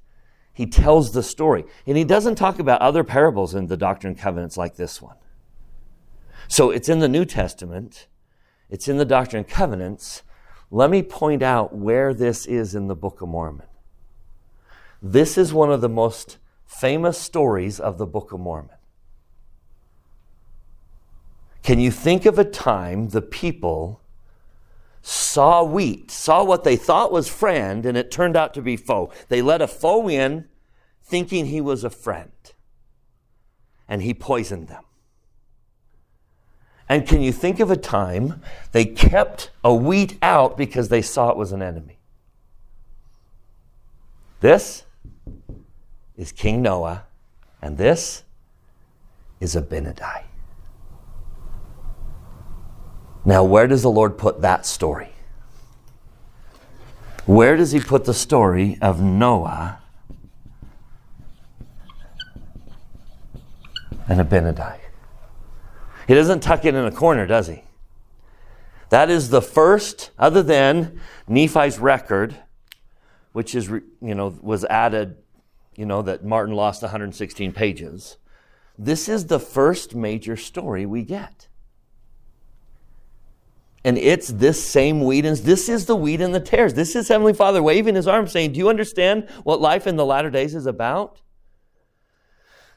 he 0.52 0.66
tells 0.66 1.12
the 1.12 1.22
story. 1.22 1.64
And 1.86 1.96
he 1.96 2.04
doesn't 2.04 2.34
talk 2.34 2.58
about 2.58 2.80
other 2.82 3.04
parables 3.04 3.54
in 3.54 3.66
the 3.66 3.76
Doctrine 3.76 4.12
and 4.12 4.20
Covenants 4.20 4.56
like 4.56 4.76
this 4.76 5.00
one. 5.00 5.16
So 6.52 6.70
it's 6.70 6.90
in 6.90 6.98
the 6.98 7.08
New 7.08 7.24
Testament, 7.24 8.08
it's 8.68 8.86
in 8.86 8.98
the 8.98 9.06
Doctrine 9.06 9.42
and 9.42 9.48
Covenants. 9.48 10.22
Let 10.70 10.90
me 10.90 11.02
point 11.02 11.42
out 11.42 11.74
where 11.74 12.12
this 12.12 12.44
is 12.44 12.74
in 12.74 12.88
the 12.88 12.94
Book 12.94 13.22
of 13.22 13.30
Mormon. 13.30 13.68
This 15.00 15.38
is 15.38 15.54
one 15.54 15.72
of 15.72 15.80
the 15.80 15.88
most 15.88 16.36
famous 16.66 17.16
stories 17.16 17.80
of 17.80 17.96
the 17.96 18.04
Book 18.04 18.32
of 18.32 18.40
Mormon. 18.40 18.76
Can 21.62 21.80
you 21.80 21.90
think 21.90 22.26
of 22.26 22.38
a 22.38 22.44
time 22.44 23.08
the 23.08 23.22
people 23.22 24.02
saw 25.00 25.64
wheat, 25.64 26.10
saw 26.10 26.44
what 26.44 26.64
they 26.64 26.76
thought 26.76 27.10
was 27.10 27.30
friend, 27.30 27.86
and 27.86 27.96
it 27.96 28.10
turned 28.10 28.36
out 28.36 28.52
to 28.52 28.60
be 28.60 28.76
foe. 28.76 29.10
They 29.30 29.40
let 29.40 29.62
a 29.62 29.66
foe 29.66 30.06
in 30.06 30.50
thinking 31.02 31.46
he 31.46 31.62
was 31.62 31.82
a 31.82 31.88
friend, 31.88 32.52
and 33.88 34.02
he 34.02 34.12
poisoned 34.12 34.68
them. 34.68 34.84
And 36.92 37.06
can 37.06 37.22
you 37.22 37.32
think 37.32 37.58
of 37.58 37.70
a 37.70 37.76
time 37.78 38.42
they 38.72 38.84
kept 38.84 39.50
a 39.64 39.72
wheat 39.72 40.18
out 40.20 40.58
because 40.58 40.90
they 40.90 41.00
saw 41.00 41.30
it 41.30 41.38
was 41.38 41.50
an 41.50 41.62
enemy? 41.62 41.96
This 44.40 44.84
is 46.18 46.32
King 46.32 46.60
Noah, 46.60 47.04
and 47.62 47.78
this 47.78 48.24
is 49.40 49.56
Abinadi. 49.56 50.24
Now, 53.24 53.42
where 53.42 53.66
does 53.66 53.80
the 53.80 53.90
Lord 53.90 54.18
put 54.18 54.42
that 54.42 54.66
story? 54.66 55.12
Where 57.24 57.56
does 57.56 57.72
he 57.72 57.80
put 57.80 58.04
the 58.04 58.12
story 58.12 58.76
of 58.82 59.00
Noah 59.00 59.78
and 64.06 64.20
Abinadi? 64.20 64.81
He 66.06 66.14
doesn't 66.14 66.40
tuck 66.40 66.64
it 66.64 66.74
in 66.74 66.84
a 66.84 66.92
corner, 66.92 67.26
does 67.26 67.48
he? 67.48 67.62
That 68.90 69.08
is 69.08 69.30
the 69.30 69.42
first, 69.42 70.10
other 70.18 70.42
than 70.42 71.00
Nephi's 71.26 71.78
record, 71.78 72.36
which 73.32 73.54
is, 73.54 73.68
you 73.68 74.14
know, 74.14 74.36
was 74.42 74.64
added, 74.66 75.16
you 75.76 75.86
know, 75.86 76.02
that 76.02 76.24
Martin 76.24 76.54
lost 76.54 76.82
116 76.82 77.52
pages. 77.52 78.18
This 78.78 79.08
is 79.08 79.26
the 79.26 79.38
first 79.38 79.94
major 79.94 80.36
story 80.36 80.84
we 80.84 81.02
get. 81.02 81.48
And 83.84 83.98
it's 83.98 84.28
this 84.28 84.62
same 84.64 85.02
wheat, 85.02 85.24
and 85.24 85.36
this 85.38 85.68
is 85.68 85.86
the 85.86 85.96
wheat 85.96 86.20
and 86.20 86.34
the 86.34 86.40
tares. 86.40 86.74
This 86.74 86.94
is 86.94 87.08
Heavenly 87.08 87.32
Father 87.32 87.62
waving 87.62 87.96
his 87.96 88.06
arm 88.06 88.28
saying, 88.28 88.52
Do 88.52 88.58
you 88.58 88.68
understand 88.68 89.28
what 89.42 89.60
life 89.60 89.86
in 89.86 89.96
the 89.96 90.06
latter 90.06 90.30
days 90.30 90.54
is 90.54 90.66
about? 90.66 91.20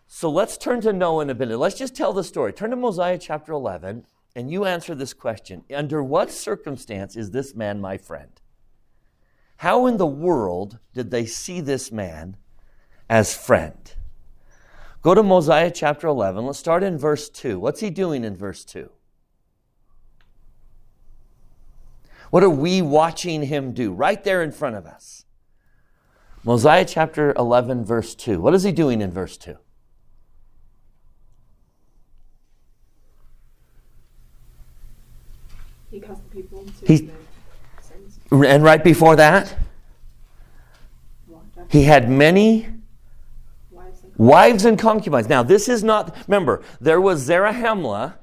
So 0.07 0.29
let's 0.29 0.57
turn 0.57 0.81
to 0.81 0.93
Noah 0.93 1.23
in 1.23 1.29
a 1.29 1.35
minute. 1.35 1.57
Let's 1.57 1.77
just 1.77 1.95
tell 1.95 2.13
the 2.13 2.23
story. 2.23 2.53
Turn 2.53 2.69
to 2.69 2.75
Mosiah 2.75 3.17
chapter 3.17 3.51
11, 3.51 4.05
and 4.35 4.51
you 4.51 4.65
answer 4.65 4.95
this 4.95 5.13
question 5.13 5.63
Under 5.73 6.03
what 6.03 6.31
circumstance 6.31 7.15
is 7.15 7.31
this 7.31 7.55
man 7.55 7.81
my 7.81 7.97
friend? 7.97 8.41
How 9.57 9.87
in 9.87 9.97
the 9.97 10.05
world 10.05 10.79
did 10.93 11.11
they 11.11 11.25
see 11.25 11.61
this 11.61 11.91
man 11.91 12.37
as 13.09 13.35
friend? 13.35 13.93
Go 15.01 15.13
to 15.13 15.23
Mosiah 15.23 15.71
chapter 15.71 16.07
11. 16.07 16.45
Let's 16.45 16.59
start 16.59 16.83
in 16.83 16.97
verse 16.97 17.29
2. 17.29 17.59
What's 17.59 17.79
he 17.79 17.89
doing 17.89 18.23
in 18.23 18.35
verse 18.35 18.65
2? 18.65 18.89
What 22.31 22.43
are 22.43 22.49
we 22.49 22.81
watching 22.81 23.43
him 23.43 23.71
do 23.71 23.93
right 23.93 24.23
there 24.23 24.41
in 24.41 24.51
front 24.51 24.75
of 24.75 24.85
us? 24.85 25.25
Mosiah 26.43 26.85
chapter 26.85 27.33
11, 27.37 27.85
verse 27.85 28.13
2. 28.13 28.41
What 28.41 28.53
is 28.53 28.63
he 28.63 28.71
doing 28.71 29.01
in 29.01 29.11
verse 29.11 29.37
2? 29.37 29.57
He 35.91 35.99
caused 35.99 36.25
the 36.25 36.35
people 36.35 36.65
to 36.65 36.74
He- 36.85 37.11
And 38.31 38.63
right 38.63 38.83
before 38.83 39.15
that, 39.15 39.57
he 41.69 41.83
had 41.83 42.09
many 42.09 42.69
wives 44.17 44.65
and 44.65 44.77
concubines. 44.79 45.27
Now, 45.27 45.43
this 45.43 45.67
is 45.67 45.83
not, 45.83 46.15
remember, 46.27 46.61
there 46.79 47.01
was 47.01 47.27
Zarahemla 47.27 48.15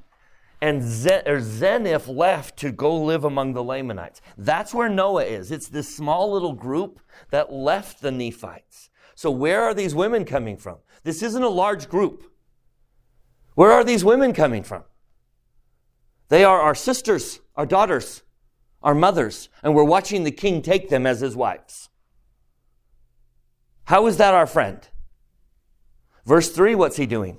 and 0.61 0.83
Ze- 0.83 1.23
or 1.27 1.41
Zeniph 1.41 2.09
left 2.09 2.57
to 2.59 2.71
go 2.71 2.95
live 2.97 3.25
among 3.25 3.53
the 3.53 3.65
Lamanites. 3.65 4.21
That's 4.39 4.73
where 4.73 4.89
Noah 4.89 5.25
is. 5.25 5.51
It's 5.51 5.69
this 5.69 5.95
small 5.95 6.33
little 6.33 6.53
group 6.53 7.01
that 7.31 7.53
left 7.53 8.01
the 8.01 8.11
Nephites. 8.11 8.89
So, 9.15 9.31
where 9.31 9.63
are 9.63 9.75
these 9.75 9.95
women 9.95 10.25
coming 10.25 10.57
from? 10.57 10.79
This 11.05 11.23
isn't 11.23 11.43
a 11.43 11.49
large 11.49 11.89
group. 11.89 12.25
Where 13.55 13.73
are 13.73 13.85
these 13.85 14.05
women 14.05 14.33
coming 14.33 14.63
from? 14.63 14.85
They 16.29 16.45
are 16.45 16.61
our 16.61 16.75
sisters, 16.75 17.41
our 17.57 17.67
daughters, 17.67 18.23
our 18.83 18.95
mothers, 18.95 19.49
and 19.63 19.75
we're 19.75 19.85
watching 19.85 20.25
the 20.25 20.31
king 20.31 20.63
take 20.63 20.89
them 20.89 21.07
as 21.07 21.21
his 21.21 21.37
wives. 21.37 21.89
How 23.85 24.07
is 24.07 24.17
that 24.17 24.35
our 24.35 24.47
friend? 24.47 24.87
Verse 26.25 26.51
3, 26.51 26.75
what's 26.75 26.97
he 26.97 27.07
doing? 27.07 27.39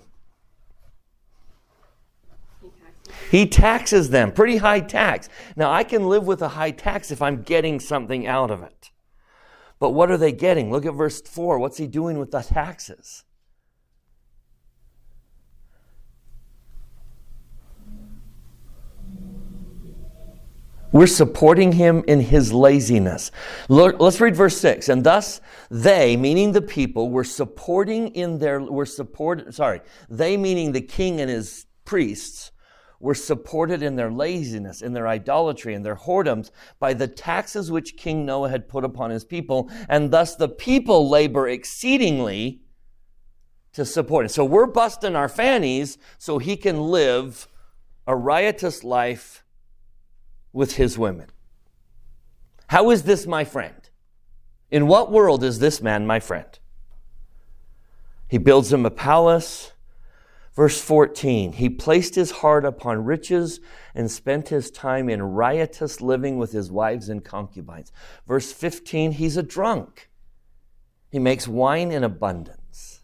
He 2.61 2.69
taxes. 2.69 3.29
He 3.31 3.47
taxes 3.47 4.09
them, 4.09 4.31
pretty 4.31 4.57
high 4.57 4.81
tax. 4.81 5.29
Now, 5.55 5.71
I 5.71 5.83
can 5.83 6.09
live 6.09 6.27
with 6.27 6.41
a 6.41 6.49
high 6.49 6.71
tax 6.71 7.11
if 7.11 7.21
I'm 7.21 7.43
getting 7.43 7.79
something 7.79 8.27
out 8.27 8.51
of 8.51 8.61
it. 8.61 8.91
But 9.79 9.91
what 9.91 10.11
are 10.11 10.17
they 10.17 10.31
getting? 10.31 10.71
Look 10.71 10.85
at 10.85 10.93
verse 10.93 11.21
4. 11.21 11.59
What's 11.59 11.77
he 11.77 11.87
doing 11.87 12.17
with 12.17 12.31
the 12.31 12.41
taxes? 12.41 13.23
We're 20.93 21.07
supporting 21.07 21.71
him 21.71 22.03
in 22.07 22.19
his 22.19 22.53
laziness. 22.53 23.31
Look, 23.67 23.99
let's 23.99 24.21
read 24.21 24.35
verse 24.35 24.57
6. 24.57 24.89
And 24.89 25.03
thus 25.03 25.41
they, 25.71 26.15
meaning 26.15 26.51
the 26.51 26.61
people, 26.61 27.09
were 27.09 27.23
supporting 27.23 28.09
in 28.09 28.37
their, 28.37 28.61
were 28.61 28.85
support, 28.85 29.53
sorry, 29.55 29.81
they 30.07 30.37
meaning 30.37 30.71
the 30.71 30.81
king 30.81 31.19
and 31.19 31.31
his 31.31 31.65
priests, 31.83 32.51
were 32.99 33.15
supported 33.15 33.83
in 33.83 33.97
their 33.97 34.11
laziness, 34.11 34.81
in 34.81 34.93
their 34.93 35.07
idolatry, 35.07 35.73
and 35.73 35.83
their 35.83 35.95
whoredoms 35.95 36.51
by 36.79 36.93
the 36.93 37.07
taxes 37.07 37.69
which 37.69 37.97
King 37.97 38.25
Noah 38.25 38.49
had 38.49 38.69
put 38.69 38.85
upon 38.85 39.09
his 39.09 39.25
people. 39.25 39.69
And 39.89 40.11
thus 40.11 40.35
the 40.35 40.47
people 40.47 41.09
labor 41.09 41.49
exceedingly 41.49 42.61
to 43.73 43.83
support 43.83 44.27
it. 44.27 44.29
So 44.29 44.45
we're 44.45 44.67
busting 44.67 45.15
our 45.15 45.27
fannies 45.27 45.97
so 46.19 46.37
he 46.37 46.55
can 46.55 46.79
live 46.79 47.47
a 48.05 48.15
riotous 48.15 48.83
life 48.83 49.42
with 50.53 50.75
his 50.75 50.97
women. 50.97 51.27
How 52.67 52.91
is 52.91 53.03
this 53.03 53.27
my 53.27 53.43
friend? 53.43 53.89
In 54.71 54.87
what 54.87 55.11
world 55.11 55.43
is 55.43 55.59
this 55.59 55.81
man 55.81 56.07
my 56.07 56.19
friend? 56.19 56.57
He 58.27 58.37
builds 58.37 58.71
him 58.71 58.85
a 58.85 58.91
palace. 58.91 59.71
Verse 60.55 60.79
14, 60.79 61.53
he 61.53 61.67
placed 61.67 62.13
his 62.13 62.29
heart 62.29 62.63
upon 62.63 63.05
riches 63.05 63.59
and 63.95 64.09
spent 64.09 64.49
his 64.49 64.69
time 64.69 65.09
in 65.09 65.21
riotous 65.21 65.99
living 65.99 66.37
with 66.37 66.51
his 66.51 66.71
wives 66.71 67.09
and 67.09 67.25
concubines. 67.25 67.91
Verse 68.27 68.51
15, 68.51 69.13
he's 69.13 69.35
a 69.35 69.41
drunk. 69.41 70.11
He 71.11 71.17
makes 71.17 71.47
wine 71.47 71.91
in 71.91 72.03
abundance. 72.03 73.01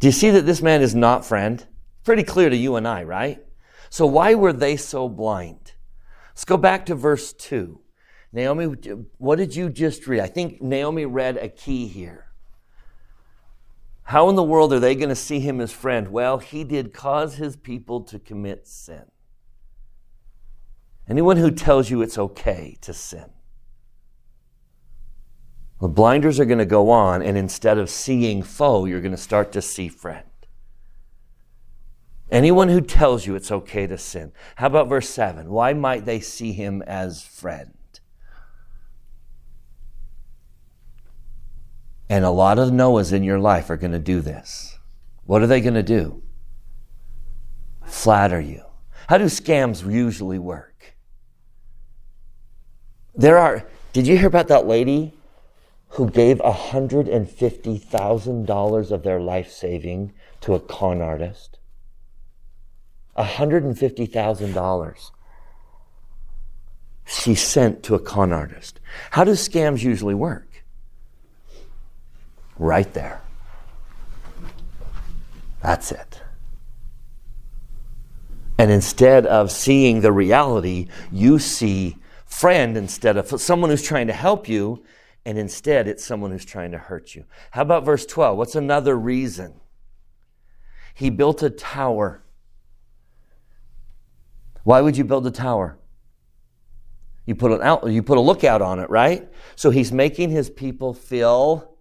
Do 0.00 0.08
you 0.08 0.12
see 0.12 0.30
that 0.30 0.46
this 0.46 0.60
man 0.60 0.82
is 0.82 0.94
not 0.94 1.24
friend? 1.24 1.64
Pretty 2.02 2.24
clear 2.24 2.50
to 2.50 2.56
you 2.56 2.74
and 2.76 2.86
I, 2.86 3.04
right? 3.04 3.45
So 3.90 4.06
why 4.06 4.34
were 4.34 4.52
they 4.52 4.76
so 4.76 5.08
blind? 5.08 5.72
Let's 6.30 6.44
go 6.44 6.56
back 6.56 6.86
to 6.86 6.94
verse 6.94 7.32
2. 7.32 7.80
Naomi, 8.32 8.66
what 9.18 9.36
did 9.36 9.56
you 9.56 9.70
just 9.70 10.06
read? 10.06 10.20
I 10.20 10.26
think 10.26 10.60
Naomi 10.60 11.06
read 11.06 11.36
a 11.38 11.48
key 11.48 11.86
here. 11.88 12.26
How 14.02 14.28
in 14.28 14.36
the 14.36 14.42
world 14.42 14.72
are 14.72 14.78
they 14.78 14.94
going 14.94 15.08
to 15.08 15.16
see 15.16 15.40
him 15.40 15.60
as 15.60 15.72
friend? 15.72 16.08
Well, 16.08 16.38
he 16.38 16.62
did 16.62 16.92
cause 16.92 17.36
his 17.36 17.56
people 17.56 18.02
to 18.02 18.18
commit 18.18 18.68
sin. 18.68 19.06
Anyone 21.08 21.38
who 21.38 21.50
tells 21.50 21.90
you 21.90 22.02
it's 22.02 22.18
okay 22.18 22.76
to 22.82 22.92
sin. 22.92 23.30
The 25.80 25.88
blinders 25.88 26.38
are 26.38 26.44
going 26.44 26.58
to 26.58 26.64
go 26.64 26.90
on, 26.90 27.20
and 27.22 27.36
instead 27.36 27.78
of 27.78 27.90
seeing 27.90 28.42
foe, 28.42 28.84
you're 28.84 29.00
going 29.00 29.12
to 29.12 29.18
start 29.18 29.52
to 29.52 29.62
see 29.62 29.88
friend. 29.88 30.24
Anyone 32.30 32.68
who 32.68 32.80
tells 32.80 33.26
you 33.26 33.36
it's 33.36 33.52
okay 33.52 33.86
to 33.86 33.96
sin. 33.96 34.32
How 34.56 34.66
about 34.66 34.88
verse 34.88 35.08
7? 35.08 35.48
Why 35.48 35.72
might 35.72 36.04
they 36.04 36.20
see 36.20 36.52
him 36.52 36.82
as 36.82 37.22
friend? 37.22 37.72
And 42.08 42.24
a 42.24 42.30
lot 42.30 42.58
of 42.58 42.70
Noahs 42.70 43.12
in 43.12 43.22
your 43.22 43.38
life 43.38 43.70
are 43.70 43.76
going 43.76 43.92
to 43.92 43.98
do 43.98 44.20
this. 44.20 44.78
What 45.24 45.42
are 45.42 45.46
they 45.46 45.60
going 45.60 45.74
to 45.74 45.82
do? 45.82 46.22
Flatter 47.84 48.40
you. 48.40 48.62
How 49.08 49.18
do 49.18 49.26
scams 49.26 49.88
usually 49.88 50.38
work? 50.38 50.94
There 53.14 53.38
are, 53.38 53.66
did 53.92 54.06
you 54.06 54.16
hear 54.18 54.28
about 54.28 54.48
that 54.48 54.66
lady 54.66 55.12
who 55.90 56.10
gave 56.10 56.38
$150,000 56.38 58.90
of 58.90 59.02
their 59.02 59.20
life 59.20 59.50
saving 59.50 60.12
to 60.42 60.54
a 60.54 60.60
con 60.60 61.00
artist? 61.00 61.55
$150,000 63.16 65.10
she 67.06 67.34
sent 67.34 67.82
to 67.84 67.94
a 67.94 68.00
con 68.00 68.32
artist. 68.32 68.80
How 69.12 69.24
do 69.24 69.30
scams 69.32 69.82
usually 69.82 70.14
work? 70.14 70.64
Right 72.58 72.92
there. 72.94 73.22
That's 75.62 75.92
it. 75.92 76.22
And 78.58 78.70
instead 78.70 79.26
of 79.26 79.52
seeing 79.52 80.00
the 80.00 80.12
reality, 80.12 80.88
you 81.12 81.38
see 81.38 81.96
friend 82.24 82.76
instead 82.76 83.16
of 83.16 83.40
someone 83.40 83.70
who's 83.70 83.82
trying 83.82 84.08
to 84.08 84.12
help 84.12 84.48
you, 84.48 84.82
and 85.24 85.38
instead 85.38 85.86
it's 85.86 86.04
someone 86.04 86.30
who's 86.30 86.44
trying 86.44 86.72
to 86.72 86.78
hurt 86.78 87.14
you. 87.14 87.24
How 87.52 87.62
about 87.62 87.84
verse 87.84 88.06
12? 88.06 88.36
What's 88.36 88.54
another 88.56 88.96
reason? 88.98 89.60
He 90.94 91.10
built 91.10 91.42
a 91.42 91.50
tower 91.50 92.22
why 94.66 94.80
would 94.80 94.96
you 94.96 95.04
build 95.04 95.24
a 95.28 95.30
tower? 95.30 95.78
You 97.24 97.36
put 97.36 97.52
an 97.52 97.62
out, 97.62 97.88
you 97.88 98.02
put 98.02 98.18
a 98.18 98.20
lookout 98.20 98.60
on 98.60 98.80
it, 98.80 98.90
right? 98.90 99.28
So 99.54 99.70
he's 99.70 99.92
making 99.92 100.30
his 100.30 100.50
people 100.50 100.92
feel 100.92 101.76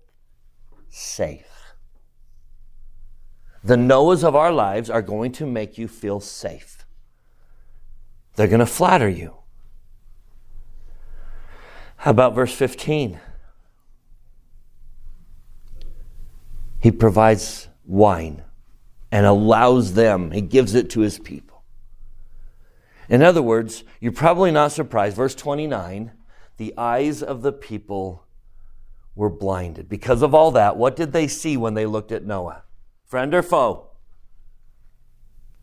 safe. 0.87 1.73
The 3.63 3.75
Noahs 3.75 4.23
of 4.23 4.35
our 4.35 4.51
lives 4.51 4.91
are 4.91 5.01
going 5.01 5.31
to 5.31 5.47
make 5.47 5.79
you 5.79 5.87
feel 5.87 6.19
safe. 6.19 6.85
They're 8.35 8.45
going 8.45 8.59
to 8.59 8.67
flatter 8.67 9.09
you. 9.09 9.33
How 11.95 12.11
about 12.11 12.35
verse 12.35 12.53
15? 12.53 13.19
He 16.81 16.91
provides 16.91 17.67
wine 17.83 18.43
and 19.11 19.25
allows 19.25 19.95
them, 19.95 20.29
he 20.29 20.41
gives 20.41 20.75
it 20.75 20.91
to 20.91 20.99
his 20.99 21.17
people. 21.17 21.54
In 23.09 23.21
other 23.21 23.41
words, 23.41 23.83
you're 23.99 24.11
probably 24.11 24.51
not 24.51 24.71
surprised. 24.71 25.15
Verse 25.15 25.35
29 25.35 26.11
the 26.57 26.73
eyes 26.77 27.21
of 27.21 27.41
the 27.41 27.51
people 27.51 28.25
were 29.13 29.29
blinded. 29.29 29.89
Because 29.89 30.21
of 30.21 30.33
all 30.33 30.51
that, 30.51 30.77
what 30.77 30.95
did 30.95 31.11
they 31.11 31.27
see 31.27 31.57
when 31.57 31.73
they 31.73 31.85
looked 31.85 32.11
at 32.11 32.25
Noah? 32.25 32.63
Friend 33.05 33.33
or 33.33 33.43
foe? 33.43 33.89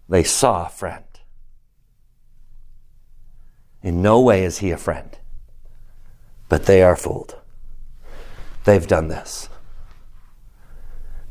They 0.09 0.23
saw 0.23 0.67
a 0.67 0.69
friend. 0.69 1.05
In 3.83 4.03
no 4.03 4.21
way 4.21 4.45
is 4.45 4.59
he 4.59 4.71
a 4.71 4.77
friend, 4.77 5.19
but 6.49 6.67
they 6.67 6.83
are 6.83 6.95
fooled. 6.95 7.37
They've 8.65 8.87
done 8.87 9.09
this. 9.09 9.49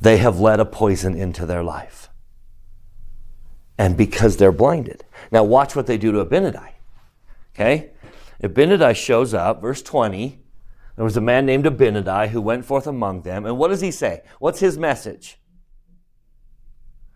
They 0.02 0.18
have 0.18 0.40
let 0.40 0.60
a 0.60 0.66
poison 0.66 1.16
into 1.16 1.46
their 1.46 1.64
life. 1.64 2.10
And 3.82 3.98
because 3.98 4.38
they're 4.38 4.52
blinded. 4.52 5.04
Now, 5.32 5.44
watch 5.44 5.76
what 5.76 5.88
they 5.88 5.98
do 5.98 6.12
to 6.12 6.24
Abinadi. 6.24 6.74
Okay? 7.56 7.90
Abinadi 8.44 8.96
shows 8.96 9.34
up, 9.34 9.60
verse 9.60 9.82
20. 9.82 10.40
There 10.96 11.04
was 11.04 11.18
a 11.18 11.22
man 11.22 11.48
named 11.48 11.66
Abinadi 11.66 12.30
who 12.30 12.42
went 12.42 12.64
forth 12.64 12.86
among 12.86 13.24
them. 13.24 13.44
And 13.44 13.58
what 13.58 13.70
does 13.70 13.82
he 13.82 13.90
say? 13.90 14.22
What's 14.38 14.60
his 14.60 14.78
message? 14.78 15.40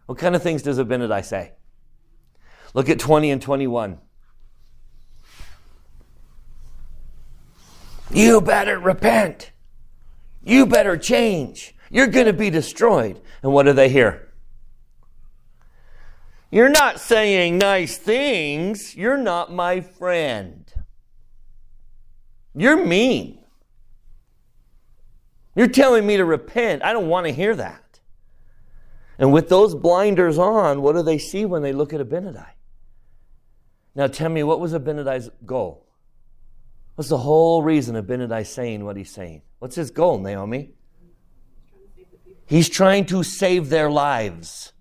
What 0.07 0.17
kind 0.17 0.35
of 0.35 0.41
things 0.41 0.63
does 0.63 0.79
Abinadi 0.79 1.23
say? 1.23 1.51
Look 2.73 2.89
at 2.89 2.97
20 2.97 3.29
and 3.29 3.39
21. 3.39 3.99
You 8.09 8.41
better 8.41 8.79
repent. 8.79 9.51
You 10.43 10.65
better 10.65 10.97
change. 10.97 11.75
You're 11.91 12.07
going 12.07 12.25
to 12.25 12.33
be 12.33 12.49
destroyed. 12.49 13.21
And 13.43 13.53
what 13.53 13.67
do 13.67 13.73
they 13.73 13.87
hear? 13.87 14.24
You're 16.51 16.69
not 16.69 16.99
saying 16.99 17.57
nice 17.57 17.97
things. 17.97 18.95
You're 18.95 19.17
not 19.17 19.51
my 19.51 19.81
friend. 19.81 20.71
You're 22.53 22.85
mean. 22.85 23.39
You're 25.55 25.67
telling 25.67 26.05
me 26.05 26.17
to 26.17 26.25
repent. 26.25 26.83
I 26.83 26.93
don't 26.93 27.07
want 27.07 27.27
to 27.27 27.33
hear 27.33 27.55
that. 27.55 27.99
And 29.17 29.31
with 29.31 29.49
those 29.49 29.73
blinders 29.75 30.37
on, 30.37 30.81
what 30.81 30.95
do 30.95 31.01
they 31.01 31.17
see 31.17 31.45
when 31.45 31.61
they 31.61 31.71
look 31.71 31.93
at 31.93 32.01
Abinadi? 32.01 32.45
Now 33.95 34.07
tell 34.07 34.29
me, 34.29 34.43
what 34.43 34.59
was 34.59 34.73
Abinadi's 34.73 35.29
goal? 35.45 35.87
What's 36.95 37.09
the 37.09 37.17
whole 37.17 37.63
reason 37.63 37.95
Abinadi 37.95 38.45
saying 38.45 38.83
what 38.83 38.97
he's 38.97 39.11
saying? 39.11 39.41
What's 39.59 39.75
his 39.75 39.91
goal, 39.91 40.19
Naomi? 40.19 40.73
He's 42.45 42.69
trying 42.69 43.05
to 43.07 43.23
save 43.23 43.69
their 43.69 43.89
lives. 43.89 44.73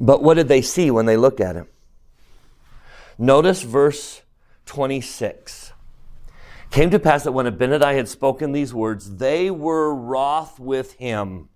But 0.00 0.22
what 0.22 0.34
did 0.34 0.48
they 0.48 0.62
see 0.62 0.90
when 0.90 1.04
they 1.04 1.18
looked 1.18 1.40
at 1.40 1.54
him? 1.54 1.68
Notice 3.18 3.62
verse 3.62 4.22
26. 4.64 5.72
Came 6.70 6.88
to 6.90 6.98
pass 6.98 7.24
that 7.24 7.32
when 7.32 7.46
Abinadi 7.46 7.94
had 7.94 8.08
spoken 8.08 8.52
these 8.52 8.72
words, 8.72 9.16
they 9.16 9.50
were 9.50 9.94
wroth 9.94 10.58
with 10.58 10.94
him 10.94 11.50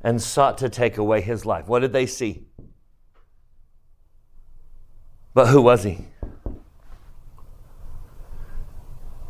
and 0.00 0.22
sought 0.22 0.56
to 0.58 0.70
take 0.70 0.96
away 0.96 1.20
his 1.20 1.44
life. 1.44 1.66
What 1.66 1.80
did 1.80 1.92
they 1.92 2.06
see? 2.06 2.46
But 5.34 5.48
who 5.48 5.60
was 5.60 5.82
he? 5.82 6.06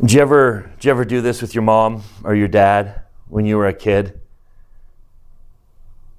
Did 0.01 0.13
you 0.13 0.21
ever, 0.21 0.71
did 0.77 0.85
you 0.85 0.91
ever 0.93 1.05
do 1.05 1.21
this 1.21 1.41
with 1.41 1.55
your 1.55 1.63
mom 1.63 2.03
or 2.23 2.35
your 2.37 2.49
dad 2.49 3.03
when 3.27 3.47
you 3.47 3.57
were 3.57 3.67
a 3.67 3.75
kid? 3.75 4.21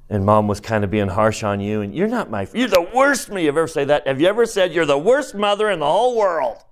And 0.09 0.25
mom 0.25 0.47
was 0.47 0.59
kind 0.59 0.83
of 0.83 0.91
being 0.91 1.09
harsh 1.09 1.43
on 1.43 1.59
you, 1.59 1.81
and 1.81 1.93
you're 1.93 2.07
not 2.07 2.29
my, 2.31 2.47
you're 2.53 2.69
the 2.69 2.89
worst 2.93 3.29
me. 3.29 3.43
You 3.43 3.49
ever 3.49 3.67
say 3.67 3.83
that? 3.85 4.07
Have 4.07 4.21
you 4.21 4.27
ever 4.27 4.45
said 4.45 4.73
you're 4.73 4.85
the 4.85 4.97
worst 4.97 5.35
mother 5.35 5.69
in 5.69 5.79
the 5.79 5.85
whole 5.85 6.17
world? 6.17 6.63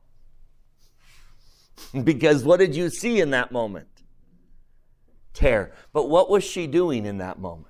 because 2.03 2.43
what 2.43 2.57
did 2.57 2.75
you 2.75 2.89
see 2.89 3.19
in 3.19 3.31
that 3.31 3.51
moment? 3.51 3.87
Tare. 5.33 5.73
But 5.91 6.09
what 6.09 6.29
was 6.29 6.43
she 6.43 6.65
doing 6.65 7.05
in 7.05 7.17
that 7.17 7.39
moment? 7.39 7.67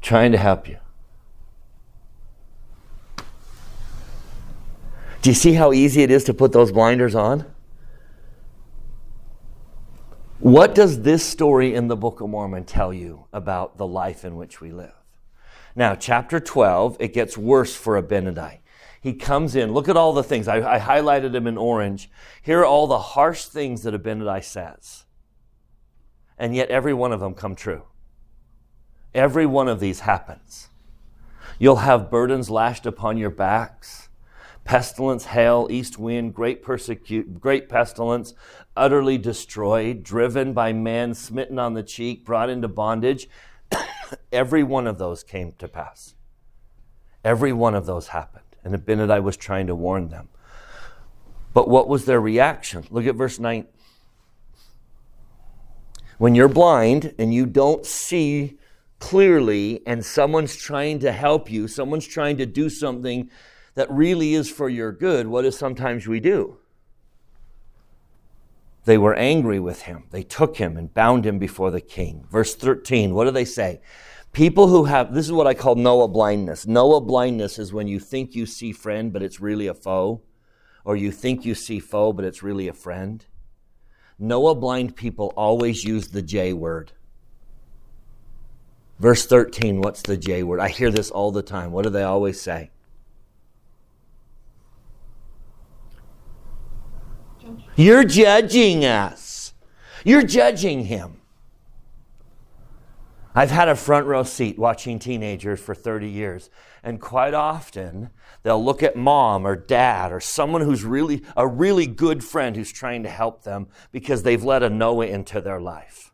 Trying 0.00 0.32
to 0.32 0.38
help 0.38 0.68
you. 0.68 0.78
Do 5.22 5.30
you 5.30 5.34
see 5.34 5.54
how 5.54 5.72
easy 5.72 6.02
it 6.02 6.10
is 6.10 6.24
to 6.24 6.34
put 6.34 6.52
those 6.52 6.72
blinders 6.72 7.14
on? 7.14 7.46
What 10.40 10.74
does 10.74 11.02
this 11.02 11.24
story 11.24 11.74
in 11.74 11.88
the 11.88 11.96
Book 11.96 12.20
of 12.20 12.28
Mormon 12.28 12.64
tell 12.64 12.92
you 12.92 13.26
about 13.32 13.78
the 13.78 13.86
life 13.86 14.24
in 14.24 14.36
which 14.36 14.60
we 14.60 14.72
live? 14.72 14.92
Now, 15.76 15.94
chapter 15.94 16.40
12, 16.40 16.96
it 17.00 17.12
gets 17.12 17.38
worse 17.38 17.74
for 17.74 18.00
Abinadi. 18.00 18.58
He 19.00 19.12
comes 19.12 19.54
in. 19.54 19.72
Look 19.72 19.88
at 19.88 19.96
all 19.96 20.12
the 20.12 20.22
things. 20.22 20.48
I, 20.48 20.76
I 20.76 20.78
highlighted 20.80 21.34
him 21.34 21.46
in 21.46 21.56
orange. 21.56 22.10
Here 22.42 22.60
are 22.60 22.66
all 22.66 22.86
the 22.86 22.98
harsh 22.98 23.44
things 23.44 23.82
that 23.82 23.94
Abinadi 23.94 24.42
says. 24.42 25.04
And 26.36 26.54
yet 26.54 26.68
every 26.68 26.94
one 26.94 27.12
of 27.12 27.20
them 27.20 27.34
come 27.34 27.54
true. 27.54 27.84
Every 29.14 29.46
one 29.46 29.68
of 29.68 29.78
these 29.78 30.00
happens. 30.00 30.68
You'll 31.58 31.76
have 31.76 32.10
burdens 32.10 32.50
lashed 32.50 32.86
upon 32.86 33.16
your 33.16 33.30
backs, 33.30 34.08
pestilence, 34.64 35.26
hail, 35.26 35.68
east 35.70 35.98
wind, 35.98 36.34
great 36.34 36.62
persecute, 36.62 37.40
great 37.40 37.68
pestilence, 37.68 38.34
utterly 38.76 39.18
destroyed, 39.18 40.02
driven 40.02 40.52
by 40.52 40.72
man, 40.72 41.14
smitten 41.14 41.58
on 41.58 41.74
the 41.74 41.82
cheek, 41.82 42.24
brought 42.24 42.50
into 42.50 42.68
bondage. 42.68 43.28
Every 44.32 44.62
one 44.62 44.86
of 44.86 44.98
those 44.98 45.22
came 45.22 45.52
to 45.58 45.68
pass. 45.68 46.14
Every 47.24 47.52
one 47.52 47.74
of 47.74 47.86
those 47.86 48.08
happened 48.08 48.44
and 48.64 48.74
Abinadi 48.74 49.22
was 49.22 49.36
trying 49.36 49.66
to 49.66 49.74
warn 49.74 50.08
them. 50.08 50.28
But 51.52 51.68
what 51.68 51.86
was 51.86 52.06
their 52.06 52.20
reaction? 52.20 52.84
Look 52.90 53.06
at 53.06 53.14
verse 53.14 53.38
9. 53.38 53.66
When 56.18 56.34
you're 56.34 56.48
blind 56.48 57.14
and 57.18 57.32
you 57.32 57.46
don't 57.46 57.84
see 57.84 58.58
clearly, 58.98 59.82
and 59.86 60.04
someone's 60.04 60.56
trying 60.56 60.98
to 61.00 61.12
help 61.12 61.50
you, 61.50 61.68
someone's 61.68 62.06
trying 62.06 62.38
to 62.38 62.46
do 62.46 62.70
something 62.70 63.28
that 63.74 63.90
really 63.90 64.34
is 64.34 64.50
for 64.50 64.68
your 64.68 64.92
good, 64.92 65.26
what 65.26 65.44
is 65.44 65.58
sometimes 65.58 66.06
we 66.06 66.20
do? 66.20 66.56
They 68.84 68.98
were 68.98 69.14
angry 69.14 69.60
with 69.60 69.82
him. 69.82 70.04
They 70.10 70.22
took 70.22 70.56
him 70.56 70.76
and 70.76 70.92
bound 70.92 71.24
him 71.24 71.38
before 71.38 71.70
the 71.70 71.80
king. 71.80 72.26
Verse 72.30 72.54
13, 72.54 73.14
what 73.14 73.24
do 73.24 73.30
they 73.30 73.44
say? 73.44 73.80
People 74.32 74.68
who 74.68 74.84
have, 74.84 75.14
this 75.14 75.26
is 75.26 75.32
what 75.32 75.46
I 75.46 75.54
call 75.54 75.76
Noah 75.76 76.08
blindness. 76.08 76.66
Noah 76.66 77.00
blindness 77.00 77.58
is 77.58 77.72
when 77.72 77.86
you 77.86 77.98
think 77.98 78.34
you 78.34 78.46
see 78.46 78.72
friend, 78.72 79.12
but 79.12 79.22
it's 79.22 79.40
really 79.40 79.68
a 79.68 79.74
foe, 79.74 80.22
or 80.84 80.96
you 80.96 81.12
think 81.12 81.44
you 81.44 81.54
see 81.54 81.78
foe, 81.78 82.12
but 82.12 82.24
it's 82.24 82.42
really 82.42 82.68
a 82.68 82.72
friend. 82.72 83.24
Noah 84.18 84.54
blind 84.54 84.96
people 84.96 85.32
always 85.36 85.84
use 85.84 86.08
the 86.08 86.22
J 86.22 86.52
word. 86.52 86.92
Verse 88.98 89.26
13, 89.26 89.80
what's 89.80 90.02
the 90.02 90.16
J 90.16 90.42
word? 90.42 90.60
I 90.60 90.68
hear 90.68 90.90
this 90.90 91.10
all 91.10 91.32
the 91.32 91.42
time. 91.42 91.72
What 91.72 91.84
do 91.84 91.90
they 91.90 92.02
always 92.02 92.40
say? 92.40 92.70
You're 97.76 98.04
judging 98.04 98.84
us. 98.84 99.54
You're 100.04 100.22
judging 100.22 100.84
him. 100.84 101.20
I've 103.34 103.50
had 103.50 103.68
a 103.68 103.74
front 103.74 104.06
row 104.06 104.22
seat 104.22 104.58
watching 104.58 105.00
teenagers 105.00 105.58
for 105.58 105.74
30 105.74 106.08
years, 106.08 106.50
and 106.84 107.00
quite 107.00 107.34
often 107.34 108.10
they'll 108.44 108.64
look 108.64 108.82
at 108.82 108.94
mom 108.94 109.44
or 109.44 109.56
dad 109.56 110.12
or 110.12 110.20
someone 110.20 110.60
who's 110.60 110.84
really 110.84 111.22
a 111.36 111.46
really 111.46 111.86
good 111.86 112.22
friend 112.22 112.54
who's 112.54 112.70
trying 112.70 113.02
to 113.02 113.08
help 113.08 113.42
them 113.42 113.66
because 113.90 114.22
they've 114.22 114.44
let 114.44 114.62
a 114.62 114.70
Noah 114.70 115.06
into 115.06 115.40
their 115.40 115.60
life. 115.60 116.12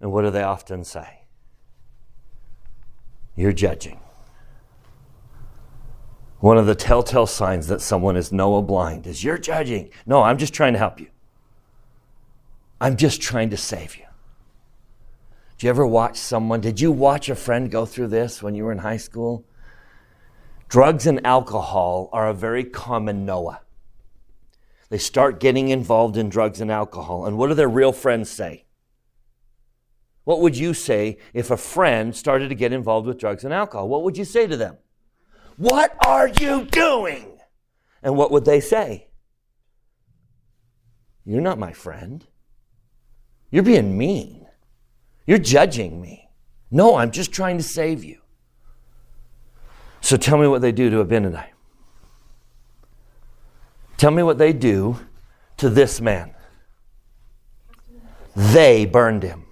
And 0.00 0.12
what 0.12 0.22
do 0.22 0.30
they 0.30 0.42
often 0.42 0.84
say? 0.84 1.22
You're 3.34 3.52
judging. 3.52 3.98
One 6.40 6.58
of 6.58 6.66
the 6.66 6.74
telltale 6.74 7.26
signs 7.26 7.66
that 7.68 7.80
someone 7.80 8.16
is 8.16 8.30
Noah 8.30 8.62
blind 8.62 9.06
is 9.06 9.24
you're 9.24 9.38
judging. 9.38 9.90
No, 10.04 10.22
I'm 10.22 10.36
just 10.36 10.52
trying 10.52 10.74
to 10.74 10.78
help 10.78 11.00
you. 11.00 11.08
I'm 12.80 12.96
just 12.96 13.22
trying 13.22 13.50
to 13.50 13.56
save 13.56 13.96
you. 13.96 14.04
Did 15.56 15.64
you 15.64 15.70
ever 15.70 15.86
watch 15.86 16.18
someone? 16.18 16.60
Did 16.60 16.80
you 16.80 16.92
watch 16.92 17.30
a 17.30 17.34
friend 17.34 17.70
go 17.70 17.86
through 17.86 18.08
this 18.08 18.42
when 18.42 18.54
you 18.54 18.64
were 18.64 18.72
in 18.72 18.78
high 18.78 18.98
school? 18.98 19.46
Drugs 20.68 21.06
and 21.06 21.24
alcohol 21.26 22.10
are 22.12 22.28
a 22.28 22.34
very 22.34 22.64
common 22.64 23.24
Noah. 23.24 23.62
They 24.90 24.98
start 24.98 25.40
getting 25.40 25.70
involved 25.70 26.18
in 26.18 26.28
drugs 26.28 26.60
and 26.60 26.70
alcohol. 26.70 27.24
And 27.24 27.38
what 27.38 27.48
do 27.48 27.54
their 27.54 27.68
real 27.68 27.92
friends 27.92 28.28
say? 28.28 28.66
What 30.24 30.40
would 30.40 30.56
you 30.56 30.74
say 30.74 31.18
if 31.32 31.50
a 31.50 31.56
friend 31.56 32.14
started 32.14 32.50
to 32.50 32.54
get 32.54 32.72
involved 32.72 33.06
with 33.06 33.18
drugs 33.18 33.44
and 33.44 33.54
alcohol? 33.54 33.88
What 33.88 34.02
would 34.02 34.18
you 34.18 34.24
say 34.24 34.46
to 34.46 34.56
them? 34.56 34.76
What 35.56 35.96
are 36.06 36.28
you 36.28 36.64
doing? 36.66 37.38
And 38.02 38.16
what 38.16 38.30
would 38.30 38.44
they 38.44 38.60
say? 38.60 39.08
You're 41.24 41.40
not 41.40 41.58
my 41.58 41.72
friend. 41.72 42.24
You're 43.50 43.62
being 43.62 43.96
mean. 43.96 44.46
You're 45.26 45.38
judging 45.38 46.00
me. 46.00 46.28
No, 46.70 46.96
I'm 46.96 47.10
just 47.10 47.32
trying 47.32 47.56
to 47.56 47.62
save 47.62 48.04
you. 48.04 48.20
So 50.00 50.16
tell 50.16 50.38
me 50.38 50.46
what 50.46 50.62
they 50.62 50.72
do 50.72 50.90
to 50.90 51.04
Abinadi. 51.04 51.46
Tell 53.96 54.10
me 54.10 54.22
what 54.22 54.38
they 54.38 54.52
do 54.52 54.98
to 55.56 55.70
this 55.70 56.00
man. 56.00 56.34
They 58.36 58.84
burned 58.84 59.22
him. 59.22 59.46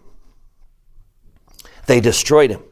They 1.87 2.01
destroyed 2.01 2.51
him. 2.51 2.63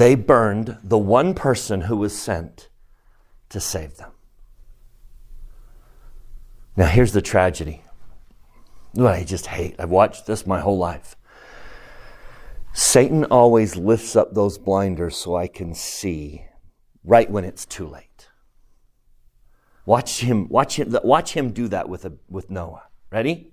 They 0.00 0.14
burned 0.14 0.78
the 0.82 0.96
one 0.96 1.34
person 1.34 1.82
who 1.82 1.98
was 1.98 2.18
sent 2.18 2.70
to 3.50 3.60
save 3.60 3.98
them. 3.98 4.12
Now, 6.74 6.86
here's 6.86 7.12
the 7.12 7.20
tragedy 7.20 7.82
what 8.92 9.12
I 9.12 9.24
just 9.24 9.48
hate. 9.48 9.76
I've 9.78 9.90
watched 9.90 10.24
this 10.24 10.46
my 10.46 10.60
whole 10.60 10.78
life. 10.78 11.16
Satan 12.72 13.26
always 13.26 13.76
lifts 13.76 14.16
up 14.16 14.32
those 14.32 14.56
blinders 14.56 15.18
so 15.18 15.36
I 15.36 15.48
can 15.48 15.74
see 15.74 16.46
right 17.04 17.30
when 17.30 17.44
it's 17.44 17.66
too 17.66 17.86
late. 17.86 18.30
Watch 19.84 20.20
him, 20.20 20.48
watch 20.48 20.78
him, 20.78 20.96
watch 21.04 21.34
him 21.34 21.52
do 21.52 21.68
that 21.68 21.90
with, 21.90 22.06
a, 22.06 22.14
with 22.26 22.48
Noah. 22.48 22.84
Ready? 23.12 23.52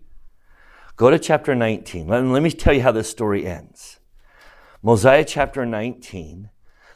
Go 0.95 1.09
to 1.09 1.19
chapter 1.19 1.53
19. 1.53 2.07
Let, 2.07 2.23
let 2.23 2.41
me 2.41 2.51
tell 2.51 2.73
you 2.73 2.83
how 2.83 2.93
this 2.93 3.09
story 3.09 3.45
ends. 3.45 3.96
Mosiah 4.83 5.25
chapter 5.25 5.65
19. 5.65 6.49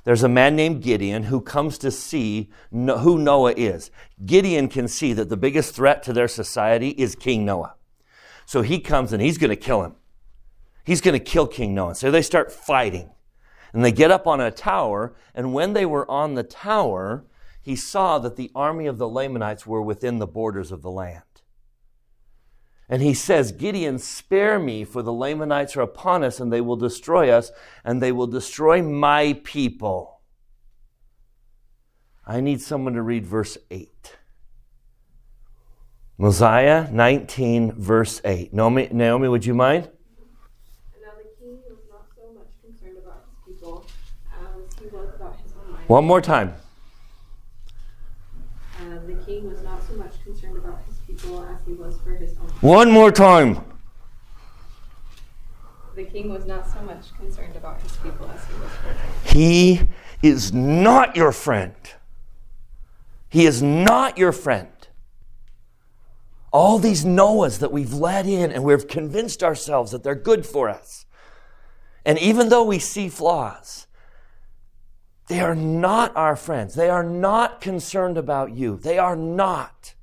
There's 0.03 0.23
a 0.23 0.29
man 0.29 0.55
named 0.55 0.83
Gideon 0.83 1.23
who 1.23 1.41
comes 1.41 1.77
to 1.79 1.89
see 1.89 2.49
who 2.71 3.17
Noah 3.17 3.53
is. 3.57 3.89
Gideon 4.23 4.67
can 4.67 4.87
see 4.87 5.13
that 5.13 5.29
the 5.29 5.37
biggest 5.37 5.73
threat 5.73 6.03
to 6.03 6.13
their 6.13 6.27
society 6.27 6.89
is 6.89 7.15
King 7.15 7.43
Noah. 7.43 7.75
So 8.45 8.61
he 8.61 8.79
comes 8.79 9.13
and 9.13 9.21
he's 9.21 9.37
going 9.37 9.49
to 9.49 9.55
kill 9.55 9.83
him. 9.83 9.95
He's 10.83 11.01
going 11.01 11.17
to 11.17 11.23
kill 11.23 11.47
King 11.47 11.73
Noah. 11.73 11.95
So 11.95 12.11
they 12.11 12.21
start 12.21 12.51
fighting. 12.51 13.11
And 13.73 13.83
they 13.83 13.91
get 13.91 14.11
up 14.11 14.27
on 14.27 14.41
a 14.41 14.51
tower. 14.51 15.15
And 15.33 15.53
when 15.53 15.73
they 15.73 15.85
were 15.85 16.09
on 16.09 16.35
the 16.35 16.43
tower, 16.43 17.25
he 17.61 17.75
saw 17.75 18.19
that 18.19 18.35
the 18.35 18.51
army 18.53 18.85
of 18.85 18.97
the 18.97 19.07
Lamanites 19.07 19.65
were 19.65 19.81
within 19.81 20.19
the 20.19 20.27
borders 20.27 20.71
of 20.71 20.81
the 20.81 20.91
land. 20.91 21.23
And 22.91 23.01
he 23.01 23.13
says, 23.13 23.53
Gideon, 23.53 23.99
spare 23.99 24.59
me, 24.59 24.83
for 24.83 25.01
the 25.01 25.13
Lamanites 25.13 25.77
are 25.77 25.81
upon 25.81 26.25
us, 26.25 26.41
and 26.41 26.51
they 26.51 26.59
will 26.59 26.75
destroy 26.75 27.29
us, 27.29 27.49
and 27.85 28.01
they 28.01 28.11
will 28.11 28.27
destroy 28.27 28.83
my 28.83 29.39
people. 29.45 30.19
I 32.27 32.41
need 32.41 32.61
someone 32.61 32.93
to 32.95 33.01
read 33.01 33.25
verse 33.25 33.57
8. 33.71 34.17
Mosiah 36.17 36.91
19, 36.91 37.71
verse 37.71 38.19
8. 38.25 38.53
Naomi, 38.53 38.89
Naomi, 38.91 39.29
would 39.29 39.45
you 39.45 39.53
mind? 39.53 39.89
One 45.87 46.05
And 48.79 48.89
now 48.89 48.99
the 49.05 49.13
king 49.25 49.49
was 49.49 49.61
not 49.63 49.81
so 49.87 49.95
much 49.95 50.11
concerned 50.23 50.57
about 50.57 50.79
his 50.87 50.95
people 51.07 51.43
as 51.43 51.65
he 51.65 51.73
was 51.73 51.95
about 51.95 52.19
his 52.19 52.31
own 52.37 52.47
mind. 52.47 52.50
One 52.61 52.91
more 52.91 53.11
time. 53.11 53.55
people 53.55 53.65
as 54.69 54.85
he 54.85 54.93
was 54.93 55.11
for 55.11 55.17
his 55.17 55.27
own. 55.27 55.39
One 55.39 55.41
more 55.63 55.73
time. 55.73 55.95
The 55.95 56.03
king 56.05 56.31
was 56.31 56.45
not 56.45 56.67
so 56.67 56.81
much 56.81 57.15
concerned 57.17 57.55
about 57.55 57.81
his 57.81 57.95
people 57.97 58.29
as 58.29 58.45
he 58.45 58.53
was 58.53 58.71
for. 58.71 59.35
He 59.35 59.81
is 60.21 60.53
not 60.53 61.15
your 61.15 61.31
friend. 61.31 61.75
He 63.29 63.47
is 63.47 63.63
not 63.63 64.17
your 64.17 64.31
friend. 64.31 64.69
All 66.51 66.77
these 66.77 67.03
Noahs 67.03 67.59
that 67.59 67.71
we've 67.71 67.93
let 67.93 68.27
in 68.27 68.51
and 68.51 68.63
we've 68.63 68.87
convinced 68.87 69.41
ourselves 69.41 69.91
that 69.91 70.03
they're 70.03 70.13
good 70.13 70.45
for 70.45 70.69
us. 70.69 71.07
And 72.05 72.19
even 72.19 72.49
though 72.49 72.63
we 72.63 72.77
see 72.77 73.09
flaws, 73.09 73.87
they 75.29 75.39
are 75.39 75.55
not 75.55 76.15
our 76.15 76.35
friends. 76.35 76.75
They 76.75 76.89
are 76.89 77.03
not 77.03 77.59
concerned 77.59 78.17
about 78.17 78.51
you. 78.51 78.77
They 78.77 78.99
are 78.99 79.15
not. 79.15 79.95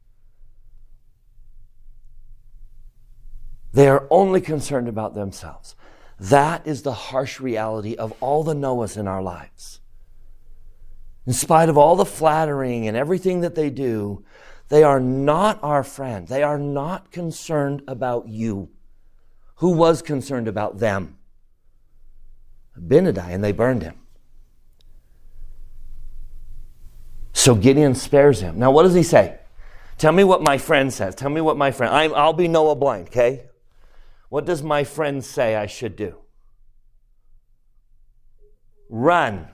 They 3.73 3.89
are 3.89 4.07
only 4.11 4.41
concerned 4.41 4.89
about 4.89 5.15
themselves. 5.15 5.75
That 6.19 6.67
is 6.67 6.83
the 6.83 6.93
harsh 6.93 7.39
reality 7.39 7.95
of 7.95 8.13
all 8.21 8.43
the 8.43 8.55
Noahs 8.55 8.97
in 8.97 9.07
our 9.07 9.23
lives. 9.23 9.81
In 11.27 11.33
spite 11.33 11.69
of 11.69 11.77
all 11.77 11.95
the 11.95 12.07
flattering 12.07 12.89
and 12.89 12.97
everything 12.97 13.43
that 13.43 13.55
they 13.55 13.71
do, 13.71 14.25
they 14.69 14.83
are 14.83 15.01
not 15.01 15.59
our 15.63 15.83
friend. 15.83 16.27
They 16.27 16.43
are 16.43 16.59
not 16.59 17.11
concerned 17.11 17.83
about 17.87 18.29
you. 18.29 18.71
Who 19.57 19.73
was 19.73 20.03
concerned 20.03 20.49
about 20.49 20.79
them? 20.79 21.19
Abinadi, 22.79 23.29
and 23.29 23.43
they 23.43 23.53
burned 23.53 23.83
him. 23.83 23.99
So 27.33 27.55
Gideon 27.55 27.95
spares 27.95 28.41
him. 28.41 28.59
Now, 28.59 28.71
what 28.71 28.83
does 28.83 28.95
he 28.95 29.03
say? 29.03 29.39
Tell 29.97 30.13
me 30.13 30.25
what 30.25 30.43
my 30.43 30.59
friend 30.59 30.93
says. 30.93 31.15
Tell 31.15 31.31
me 31.31 31.41
what 31.41 31.57
my 31.57 31.71
friend. 31.71 31.95
i 31.95 32.07
will 32.09 32.33
be 32.33 32.49
Noah 32.49 32.77
blind, 32.77 33.09
okay? 33.09 33.45
What 34.29 34.45
does 34.45 34.63
my 34.63 34.85
friend 34.85 35.25
say 35.25 35.57
I 35.57 35.67
should 35.67 35.97
do? 35.97 36.17
Run. 38.91 39.49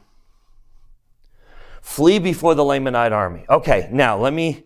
Flee 1.80 2.18
before 2.18 2.54
the 2.54 2.62
Lamanite 2.62 3.12
army. 3.12 3.44
Okay, 3.48 3.88
now 3.92 4.16
let 4.16 4.32
me. 4.32 4.64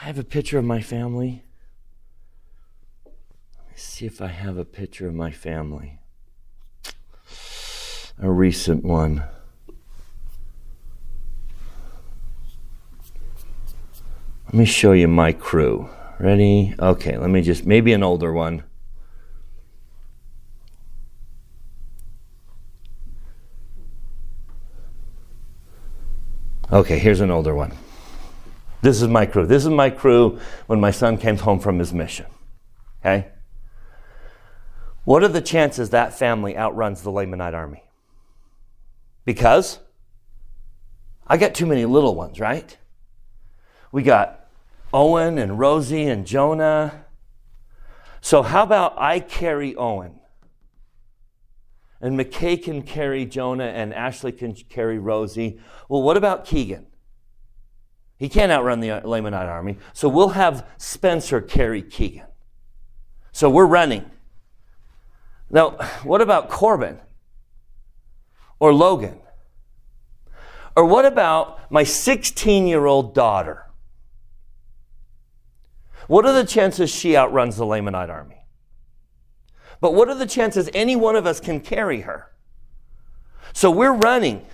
I 0.00 0.04
have 0.06 0.18
a 0.18 0.24
picture 0.24 0.58
of 0.58 0.64
my 0.64 0.80
family. 0.80 1.44
Let 3.04 3.68
me 3.68 3.74
see 3.76 4.06
if 4.06 4.20
I 4.20 4.28
have 4.28 4.58
a 4.58 4.64
picture 4.64 5.06
of 5.06 5.14
my 5.14 5.30
family. 5.30 5.98
A 8.18 8.30
recent 8.30 8.84
one. 8.84 9.24
Let 14.46 14.54
me 14.54 14.64
show 14.66 14.92
you 14.92 15.08
my 15.08 15.32
crew. 15.32 15.88
Ready? 16.18 16.74
Okay, 16.78 17.16
let 17.16 17.30
me 17.30 17.40
just, 17.40 17.64
maybe 17.64 17.92
an 17.92 18.02
older 18.02 18.32
one. 18.32 18.64
Okay, 26.72 26.98
here's 26.98 27.20
an 27.20 27.30
older 27.30 27.54
one. 27.54 27.72
This 28.80 29.02
is 29.02 29.08
my 29.08 29.26
crew. 29.26 29.46
This 29.46 29.64
is 29.64 29.70
my 29.70 29.90
crew 29.90 30.38
when 30.66 30.80
my 30.80 30.90
son 30.90 31.18
came 31.18 31.36
home 31.36 31.60
from 31.60 31.78
his 31.78 31.92
mission. 31.92 32.24
Okay? 33.00 33.28
What 35.04 35.22
are 35.22 35.28
the 35.28 35.42
chances 35.42 35.90
that 35.90 36.18
family 36.18 36.56
outruns 36.56 37.02
the 37.02 37.10
Lamanite 37.10 37.52
army? 37.52 37.84
Because 39.26 39.80
I 41.26 41.36
got 41.36 41.54
too 41.54 41.66
many 41.66 41.84
little 41.84 42.14
ones, 42.14 42.40
right? 42.40 42.74
We 43.92 44.02
got 44.02 44.46
Owen 44.94 45.36
and 45.36 45.58
Rosie 45.58 46.04
and 46.04 46.26
Jonah. 46.26 47.04
So, 48.22 48.42
how 48.42 48.62
about 48.62 48.94
I 48.96 49.20
carry 49.20 49.76
Owen? 49.76 50.21
And 52.02 52.18
McKay 52.18 52.60
can 52.60 52.82
carry 52.82 53.24
Jonah, 53.24 53.64
and 53.64 53.94
Ashley 53.94 54.32
can 54.32 54.54
carry 54.54 54.98
Rosie. 54.98 55.60
Well, 55.88 56.02
what 56.02 56.16
about 56.16 56.44
Keegan? 56.44 56.86
He 58.18 58.28
can't 58.28 58.50
outrun 58.50 58.80
the 58.80 58.88
Lamanite 58.88 59.48
army. 59.48 59.78
So, 59.92 60.08
we'll 60.08 60.30
have 60.30 60.66
Spencer 60.78 61.40
carry 61.40 61.80
Keegan. 61.80 62.26
So, 63.30 63.48
we're 63.48 63.66
running. 63.66 64.10
Now, 65.48 65.70
what 66.02 66.20
about 66.20 66.50
Corbin? 66.50 66.98
Or 68.58 68.74
Logan? 68.74 69.20
Or 70.74 70.84
what 70.84 71.04
about 71.04 71.70
my 71.70 71.84
16 71.84 72.66
year 72.66 72.86
old 72.86 73.14
daughter? 73.14 73.66
What 76.08 76.26
are 76.26 76.32
the 76.32 76.44
chances 76.44 76.90
she 76.90 77.16
outruns 77.16 77.56
the 77.56 77.64
Lamanite 77.64 78.08
army? 78.08 78.41
But 79.82 79.94
what 79.94 80.08
are 80.08 80.14
the 80.14 80.26
chances 80.26 80.70
any 80.74 80.94
one 80.94 81.16
of 81.16 81.26
us 81.26 81.40
can 81.40 81.58
carry 81.58 82.02
her? 82.02 82.30
So 83.52 83.68
we're 83.68 83.92
running. 83.92 84.46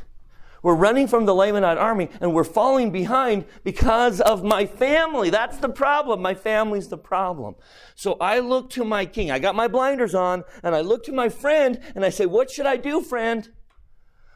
We're 0.63 0.75
running 0.75 1.07
from 1.07 1.27
the 1.27 1.35
Lamanite 1.35 1.77
army 1.77 2.09
and 2.23 2.33
we're 2.33 2.45
falling 2.45 2.91
behind 2.91 3.45
because 3.63 4.23
of 4.23 4.43
my 4.43 4.65
family. 4.65 5.29
That's 5.29 5.59
the 5.59 5.69
problem. 5.69 6.23
My 6.23 6.35
family's 6.35 6.89
the 6.89 6.97
problem. 6.97 7.57
So 7.95 8.15
I 8.15 8.39
look 8.39 8.71
to 8.71 8.85
my 8.87 9.05
king. 9.05 9.31
I 9.31 9.39
got 9.39 9.55
my 9.55 9.69
blinders 9.69 10.15
on 10.15 10.45
and 10.63 10.75
I 10.75 10.81
look 10.81 11.05
to 11.05 11.13
my 11.13 11.29
friend 11.29 11.79
and 11.95 12.07
I 12.07 12.09
say, 12.09 12.25
What 12.25 12.51
should 12.51 12.67
I 12.67 12.79
do, 12.79 13.03
friend? 13.03 13.51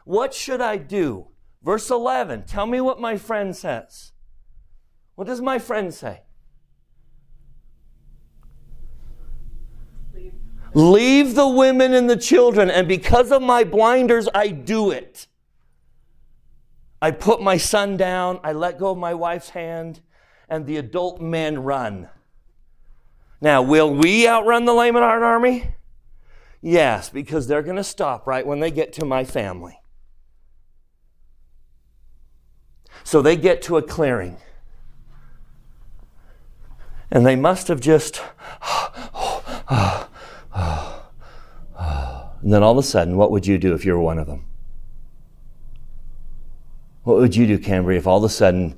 What 0.05 0.35
should 0.35 0.61
I 0.61 0.77
do? 0.77 1.29
Verse 1.63 1.89
11. 1.89 2.43
Tell 2.43 2.67
me 2.67 2.79
what 2.81 3.01
my 3.01 3.17
friend 3.17 3.55
says. 3.55 4.11
What 5.15 5.25
does 5.25 5.41
my 5.41 5.57
friend 5.57 5.91
say? 5.91 6.21
Leave 10.73 11.35
the 11.35 11.47
women 11.47 11.93
and 11.93 12.09
the 12.09 12.17
children, 12.17 12.71
and 12.71 12.87
because 12.87 13.31
of 13.31 13.41
my 13.41 13.63
blinders, 13.63 14.27
I 14.33 14.47
do 14.47 14.89
it. 14.89 15.27
I 17.01 17.11
put 17.11 17.41
my 17.41 17.57
son 17.57 17.95
down, 17.95 18.39
I 18.43 18.53
let 18.53 18.79
go 18.79 18.91
of 18.91 18.97
my 18.97 19.13
wife's 19.13 19.49
hand, 19.49 20.01
and 20.49 20.65
the 20.65 20.77
adult 20.77 21.21
men 21.21 21.61
run. 21.61 22.09
Now, 23.39 23.61
will 23.61 23.93
we 23.93 24.27
outrun 24.27 24.65
the 24.65 24.71
Lamanite 24.71 25.21
army? 25.21 25.75
Yes, 26.61 27.09
because 27.09 27.45
they're 27.45 27.61
going 27.61 27.75
to 27.75 27.83
stop 27.83 28.25
right 28.25 28.47
when 28.47 28.59
they 28.59 28.71
get 28.71 28.93
to 28.93 29.05
my 29.05 29.25
family. 29.25 29.79
So 33.03 33.21
they 33.21 33.35
get 33.35 33.61
to 33.63 33.77
a 33.77 33.81
clearing. 33.81 34.37
And 37.11 37.25
they 37.25 37.35
must 37.35 37.67
have 37.67 37.81
just 37.81 38.21
And 42.43 42.51
then 42.51 42.61
all 42.61 42.73
of 42.73 42.77
a 42.77 42.83
sudden, 42.83 43.15
what 43.15 43.31
would 43.31 43.47
you 43.47 43.57
do 43.57 43.73
if 43.73 43.85
you 43.85 43.93
were 43.93 44.01
one 44.01 44.19
of 44.19 44.27
them? 44.27 44.43
What 47.03 47.17
would 47.17 47.35
you 47.35 47.47
do, 47.47 47.57
Cambry, 47.57 47.97
if 47.97 48.05
all 48.05 48.17
of 48.17 48.23
a 48.25 48.29
sudden 48.29 48.77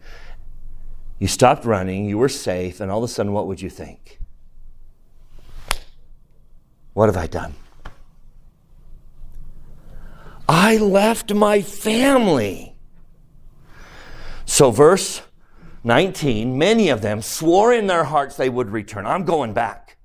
you 1.18 1.28
stopped 1.28 1.66
running, 1.66 2.06
you 2.06 2.20
were 2.20 2.30
safe, 2.30 2.80
and 2.80 2.92
all 2.92 3.00
of 3.00 3.10
a 3.10 3.12
sudden, 3.12 3.34
what 3.34 3.48
would 3.48 3.62
you 3.62 3.70
think? 3.70 4.20
What 6.94 7.08
have 7.08 7.18
I 7.18 7.26
done? 7.26 7.56
I 10.48 10.78
left 10.78 11.34
my 11.34 11.62
family. 11.62 12.76
So, 14.46 14.70
verse 14.70 15.24
19 15.84 16.58
many 16.58 16.90
of 16.90 17.02
them 17.02 17.22
swore 17.22 17.74
in 17.74 17.88
their 17.88 18.04
hearts 18.04 18.38
they 18.38 18.50
would 18.50 18.70
return. 18.70 19.06
I'm 19.08 19.26
going 19.26 19.54
back. 19.54 19.98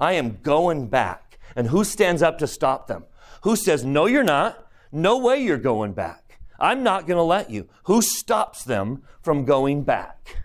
I 0.00 0.12
am 0.14 0.38
going 0.42 0.88
back. 0.88 1.23
And 1.56 1.68
who 1.68 1.84
stands 1.84 2.22
up 2.22 2.38
to 2.38 2.46
stop 2.46 2.86
them? 2.86 3.04
Who 3.42 3.56
says, 3.56 3.84
No, 3.84 4.06
you're 4.06 4.24
not. 4.24 4.66
No 4.90 5.18
way 5.18 5.42
you're 5.42 5.58
going 5.58 5.92
back. 5.92 6.40
I'm 6.58 6.82
not 6.82 7.06
going 7.06 7.16
to 7.16 7.22
let 7.22 7.50
you. 7.50 7.68
Who 7.84 8.00
stops 8.00 8.64
them 8.64 9.02
from 9.22 9.44
going 9.44 9.82
back? 9.82 10.44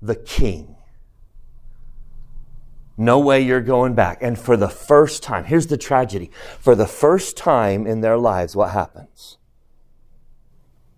The 0.00 0.16
king. 0.16 0.76
No 2.96 3.18
way 3.18 3.40
you're 3.40 3.60
going 3.60 3.94
back. 3.94 4.18
And 4.22 4.38
for 4.38 4.56
the 4.56 4.68
first 4.68 5.22
time, 5.22 5.44
here's 5.44 5.68
the 5.68 5.78
tragedy. 5.78 6.30
For 6.58 6.74
the 6.74 6.86
first 6.86 7.36
time 7.36 7.86
in 7.86 8.00
their 8.00 8.18
lives, 8.18 8.56
what 8.56 8.72
happens? 8.72 9.38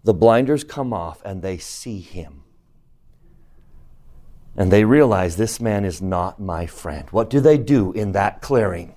The 0.05 0.15
blinders 0.15 0.65
come 0.65 0.93
off 0.93 1.23
and 1.25 1.43
they 1.43 1.59
see 1.59 2.01
him. 2.01 2.42
And 4.57 4.71
they 4.71 4.85
realize 4.85 5.37
this 5.37 5.61
man 5.61 5.85
is 5.85 6.03
not 6.03 6.41
my 6.41 6.67
friend. 6.67 7.09
What 7.11 7.31
do 7.31 7.41
they 7.41 7.57
do 7.57 7.93
in 7.93 8.13
that 8.13 8.43
clearing? 8.43 8.95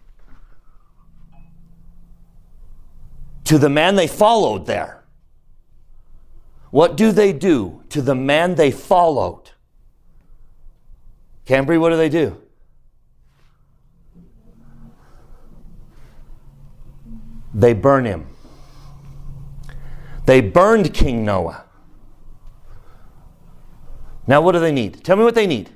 To 3.45 3.57
the 3.57 3.69
man 3.69 3.95
they 3.95 4.07
followed 4.07 4.65
there. 4.65 5.03
What 6.71 6.97
do 6.97 7.11
they 7.11 7.31
do 7.31 7.83
to 7.89 8.01
the 8.01 8.15
man 8.15 8.55
they 8.55 8.71
followed? 8.71 9.51
Cambry, 11.45 11.79
what 11.79 11.91
do 11.91 11.97
they 11.97 12.09
do? 12.09 12.41
They 17.53 17.73
burn 17.73 18.03
him. 18.03 18.27
They 20.25 20.41
burned 20.41 20.93
King 20.93 21.23
Noah. 21.23 21.64
Now, 24.27 24.41
what 24.41 24.53
do 24.53 24.59
they 24.59 24.71
need? 24.71 25.03
Tell 25.03 25.17
me 25.17 25.23
what 25.23 25.35
they 25.35 25.47
need. 25.47 25.69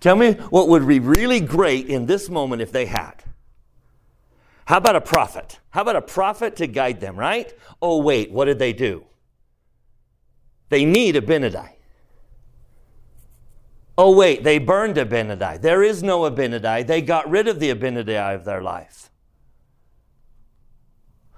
Tell 0.00 0.16
me 0.16 0.32
what 0.32 0.68
would 0.68 0.86
be 0.86 1.00
really 1.00 1.40
great 1.40 1.86
in 1.86 2.06
this 2.06 2.28
moment 2.28 2.62
if 2.62 2.72
they 2.72 2.86
had. 2.86 3.24
How 4.66 4.78
about 4.78 4.96
a 4.96 5.00
prophet? 5.00 5.60
How 5.70 5.82
about 5.82 5.96
a 5.96 6.02
prophet 6.02 6.56
to 6.56 6.66
guide 6.66 7.00
them, 7.00 7.16
right? 7.16 7.52
Oh, 7.80 8.02
wait, 8.02 8.30
what 8.32 8.46
did 8.46 8.58
they 8.58 8.72
do? 8.72 9.04
They 10.68 10.84
need 10.84 11.14
Abinadi. 11.14 11.70
Oh, 13.98 14.14
wait, 14.14 14.42
they 14.44 14.58
burned 14.58 14.96
Abinadi. 14.96 15.60
There 15.60 15.82
is 15.82 16.02
no 16.02 16.20
Abinadi. 16.20 16.86
They 16.86 17.00
got 17.00 17.30
rid 17.30 17.48
of 17.48 17.60
the 17.60 17.72
Abinadi 17.72 18.34
of 18.34 18.44
their 18.44 18.62
life. 18.62 19.10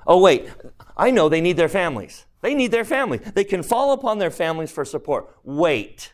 Oh, 0.06 0.20
wait, 0.20 0.48
I 0.96 1.10
know 1.10 1.28
they 1.28 1.42
need 1.42 1.58
their 1.58 1.68
families. 1.68 2.24
They 2.40 2.54
need 2.54 2.70
their 2.70 2.84
family. 2.84 3.18
They 3.18 3.44
can 3.44 3.62
fall 3.62 3.92
upon 3.92 4.18
their 4.18 4.30
families 4.30 4.70
for 4.70 4.84
support. 4.84 5.34
Wait, 5.42 6.12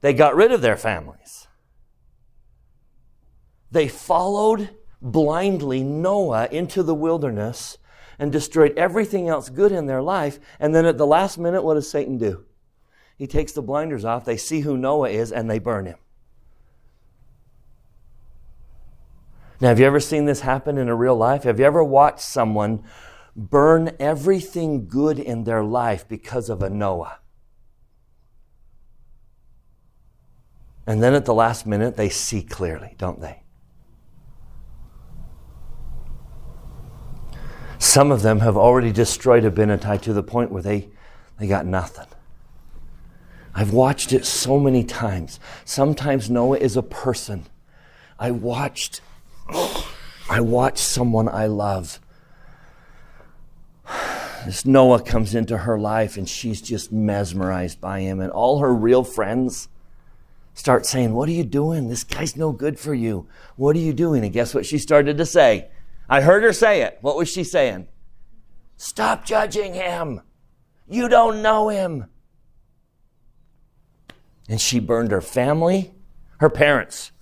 they 0.00 0.12
got 0.12 0.36
rid 0.36 0.52
of 0.52 0.62
their 0.62 0.76
families. 0.76 1.48
They 3.70 3.88
followed 3.88 4.70
blindly 5.02 5.82
Noah 5.82 6.48
into 6.50 6.82
the 6.82 6.94
wilderness 6.94 7.78
and 8.18 8.32
destroyed 8.32 8.76
everything 8.76 9.28
else 9.28 9.48
good 9.48 9.72
in 9.72 9.86
their 9.86 10.02
life. 10.02 10.38
And 10.58 10.74
then 10.74 10.86
at 10.86 10.98
the 10.98 11.06
last 11.06 11.38
minute, 11.38 11.62
what 11.62 11.74
does 11.74 11.90
Satan 11.90 12.18
do? 12.18 12.44
He 13.16 13.26
takes 13.26 13.52
the 13.52 13.62
blinders 13.62 14.04
off, 14.04 14.24
they 14.24 14.36
see 14.36 14.60
who 14.60 14.76
Noah 14.76 15.10
is, 15.10 15.32
and 15.32 15.50
they 15.50 15.58
burn 15.58 15.86
him. 15.86 15.98
Now, 19.60 19.68
have 19.68 19.80
you 19.80 19.86
ever 19.86 19.98
seen 19.98 20.26
this 20.26 20.40
happen 20.42 20.78
in 20.78 20.88
a 20.88 20.94
real 20.94 21.16
life? 21.16 21.42
Have 21.42 21.58
you 21.58 21.64
ever 21.64 21.82
watched 21.82 22.20
someone 22.20 22.84
burn 23.38 23.92
everything 24.00 24.88
good 24.88 25.18
in 25.18 25.44
their 25.44 25.62
life 25.62 26.06
because 26.06 26.50
of 26.50 26.62
a 26.62 26.68
Noah? 26.68 27.20
And 30.86 31.02
then 31.02 31.14
at 31.14 31.24
the 31.24 31.34
last 31.34 31.66
minute, 31.66 31.96
they 31.96 32.08
see 32.08 32.42
clearly, 32.42 32.94
don't 32.98 33.20
they? 33.20 33.42
Some 37.78 38.10
of 38.10 38.22
them 38.22 38.40
have 38.40 38.56
already 38.56 38.90
destroyed 38.90 39.44
Abinadi 39.44 40.00
to 40.02 40.12
the 40.12 40.22
point 40.22 40.50
where 40.50 40.62
they, 40.62 40.88
they 41.38 41.46
got 41.46 41.64
nothing. 41.64 42.06
I've 43.54 43.72
watched 43.72 44.12
it 44.12 44.24
so 44.24 44.58
many 44.58 44.82
times. 44.82 45.38
Sometimes 45.64 46.28
Noah 46.28 46.58
is 46.58 46.76
a 46.76 46.82
person. 46.82 47.46
I 48.18 48.30
watched 48.32 49.00
I 50.30 50.40
watched 50.40 50.78
someone 50.78 51.28
I 51.28 51.46
love. 51.46 52.00
This 54.44 54.64
Noah 54.64 55.02
comes 55.02 55.34
into 55.34 55.58
her 55.58 55.78
life 55.78 56.16
and 56.16 56.28
she's 56.28 56.62
just 56.62 56.92
mesmerized 56.92 57.80
by 57.80 58.00
him 58.00 58.20
and 58.20 58.30
all 58.30 58.60
her 58.60 58.74
real 58.74 59.04
friends 59.04 59.68
start 60.54 60.86
saying, 60.86 61.14
"What 61.14 61.28
are 61.28 61.32
you 61.32 61.44
doing? 61.44 61.88
This 61.88 62.04
guy's 62.04 62.36
no 62.36 62.52
good 62.52 62.78
for 62.78 62.94
you. 62.94 63.28
What 63.56 63.76
are 63.76 63.80
you 63.80 63.92
doing?" 63.92 64.24
And 64.24 64.32
guess 64.32 64.54
what 64.54 64.66
she 64.66 64.78
started 64.78 65.18
to 65.18 65.26
say? 65.26 65.68
I 66.08 66.22
heard 66.22 66.42
her 66.42 66.52
say 66.52 66.82
it. 66.82 66.98
What 67.00 67.16
was 67.16 67.28
she 67.28 67.44
saying? 67.44 67.88
Stop 68.76 69.24
judging 69.24 69.74
him. 69.74 70.22
You 70.88 71.08
don't 71.08 71.42
know 71.42 71.68
him. 71.68 72.06
And 74.48 74.60
she 74.60 74.80
burned 74.80 75.10
her 75.10 75.20
family, 75.20 75.94
her 76.38 76.48
parents. 76.48 77.12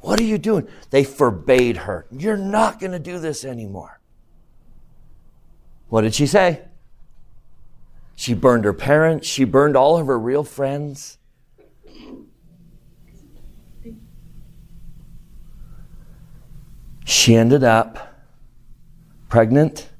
What 0.00 0.20
are 0.20 0.24
you 0.24 0.38
doing? 0.38 0.68
They 0.90 1.04
forbade 1.04 1.76
her. 1.78 2.06
You're 2.10 2.36
not 2.36 2.80
going 2.80 2.92
to 2.92 2.98
do 2.98 3.18
this 3.18 3.44
anymore. 3.44 4.00
What 5.88 6.02
did 6.02 6.14
she 6.14 6.26
say? 6.26 6.62
She 8.14 8.34
burned 8.34 8.64
her 8.64 8.72
parents. 8.72 9.26
She 9.26 9.44
burned 9.44 9.76
all 9.76 9.98
of 9.98 10.06
her 10.06 10.18
real 10.18 10.42
friends. 10.42 11.18
She 17.04 17.36
ended 17.36 17.62
up 17.62 18.14
pregnant. 19.28 19.90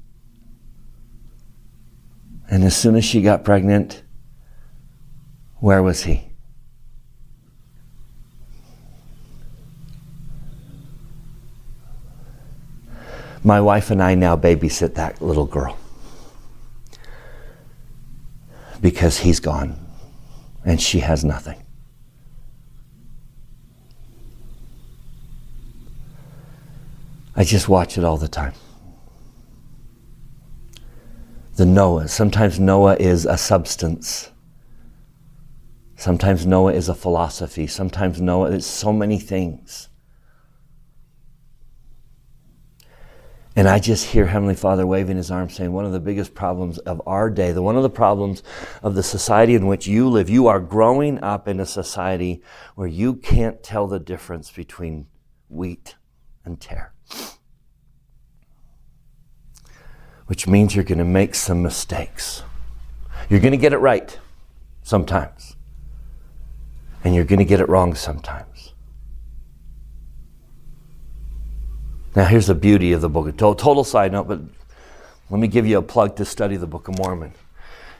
And 2.49 2.63
as 2.63 2.75
soon 2.75 2.95
as 2.95 3.05
she 3.05 3.21
got 3.21 3.43
pregnant, 3.43 4.03
where 5.57 5.83
was 5.83 6.03
he? 6.03 6.26
My 13.47 13.61
wife 13.61 13.91
and 13.91 14.03
I 14.03 14.13
now 14.13 14.35
babysit 14.35 14.95
that 14.95 15.21
little 15.21 15.45
girl 15.45 15.77
because 18.81 19.19
he's 19.19 19.39
gone 19.39 19.79
and 20.65 20.81
she 20.81 20.99
has 20.99 21.23
nothing. 21.23 21.55
I 27.37 27.45
just 27.45 27.69
watch 27.69 27.97
it 27.97 28.03
all 28.03 28.17
the 28.17 28.27
time. 28.27 28.51
The 31.55 31.65
Noah. 31.65 32.09
Sometimes 32.09 32.59
Noah 32.59 32.97
is 32.97 33.25
a 33.25 33.37
substance. 33.37 34.29
Sometimes 35.95 36.45
Noah 36.45 36.73
is 36.73 36.89
a 36.89 36.93
philosophy. 36.93 37.65
Sometimes 37.65 38.19
Noah 38.19 38.51
is 38.51 38.65
so 38.65 38.91
many 38.91 39.17
things. 39.17 39.87
And 43.57 43.67
I 43.67 43.79
just 43.79 44.05
hear 44.05 44.27
Heavenly 44.27 44.53
Father 44.53 44.85
waving 44.85 45.17
his 45.17 45.31
arm 45.31 45.49
saying, 45.49 45.73
one 45.73 45.83
of 45.83 45.91
the 45.91 45.99
biggest 45.99 46.35
problems 46.35 46.77
of 46.77 47.01
our 47.07 47.27
day, 47.27 47.53
the 47.53 47.61
one 47.63 47.75
of 47.75 47.81
the 47.81 47.89
problems 47.89 48.43
of 48.83 48.93
the 48.93 49.01
society 49.01 49.55
in 49.55 49.65
which 49.65 49.87
you 49.87 50.07
live, 50.07 50.29
you 50.29 50.45
are 50.45 50.59
growing 50.59 51.23
up 51.23 51.47
in 51.47 51.59
a 51.59 51.65
society 51.65 52.43
where 52.75 52.87
you 52.87 53.15
can't 53.15 53.63
tell 53.63 53.87
the 53.87 53.97
difference 53.97 54.51
between 54.51 55.07
wheat 55.49 55.95
and 56.45 56.61
tare. 56.61 56.93
Which 60.27 60.45
means 60.45 60.75
you're 60.75 60.83
going 60.83 60.99
to 60.99 61.03
make 61.03 61.33
some 61.33 61.63
mistakes. 61.63 62.43
You're 63.27 63.39
going 63.39 63.53
to 63.53 63.57
get 63.57 63.73
it 63.73 63.79
right 63.79 64.19
sometimes. 64.83 65.55
And 67.03 67.15
you're 67.15 67.25
going 67.25 67.39
to 67.39 67.45
get 67.45 67.59
it 67.59 67.69
wrong 67.69 67.95
sometimes. 67.95 68.56
Now, 72.17 72.25
here's 72.25 72.47
the 72.47 72.55
beauty 72.55 72.93
of 72.93 73.01
the 73.01 73.09
book. 73.09 73.27
Of 73.27 73.37
total 73.37 73.83
side 73.83 74.11
note, 74.11 74.27
but 74.27 74.41
let 75.29 75.39
me 75.39 75.47
give 75.47 75.67
you 75.67 75.77
a 75.77 75.83
plug 75.83 76.15
to 76.15 76.25
study 76.25 76.57
the 76.57 76.65
Book 76.65 76.87
of 76.87 76.97
Mormon. 76.97 77.33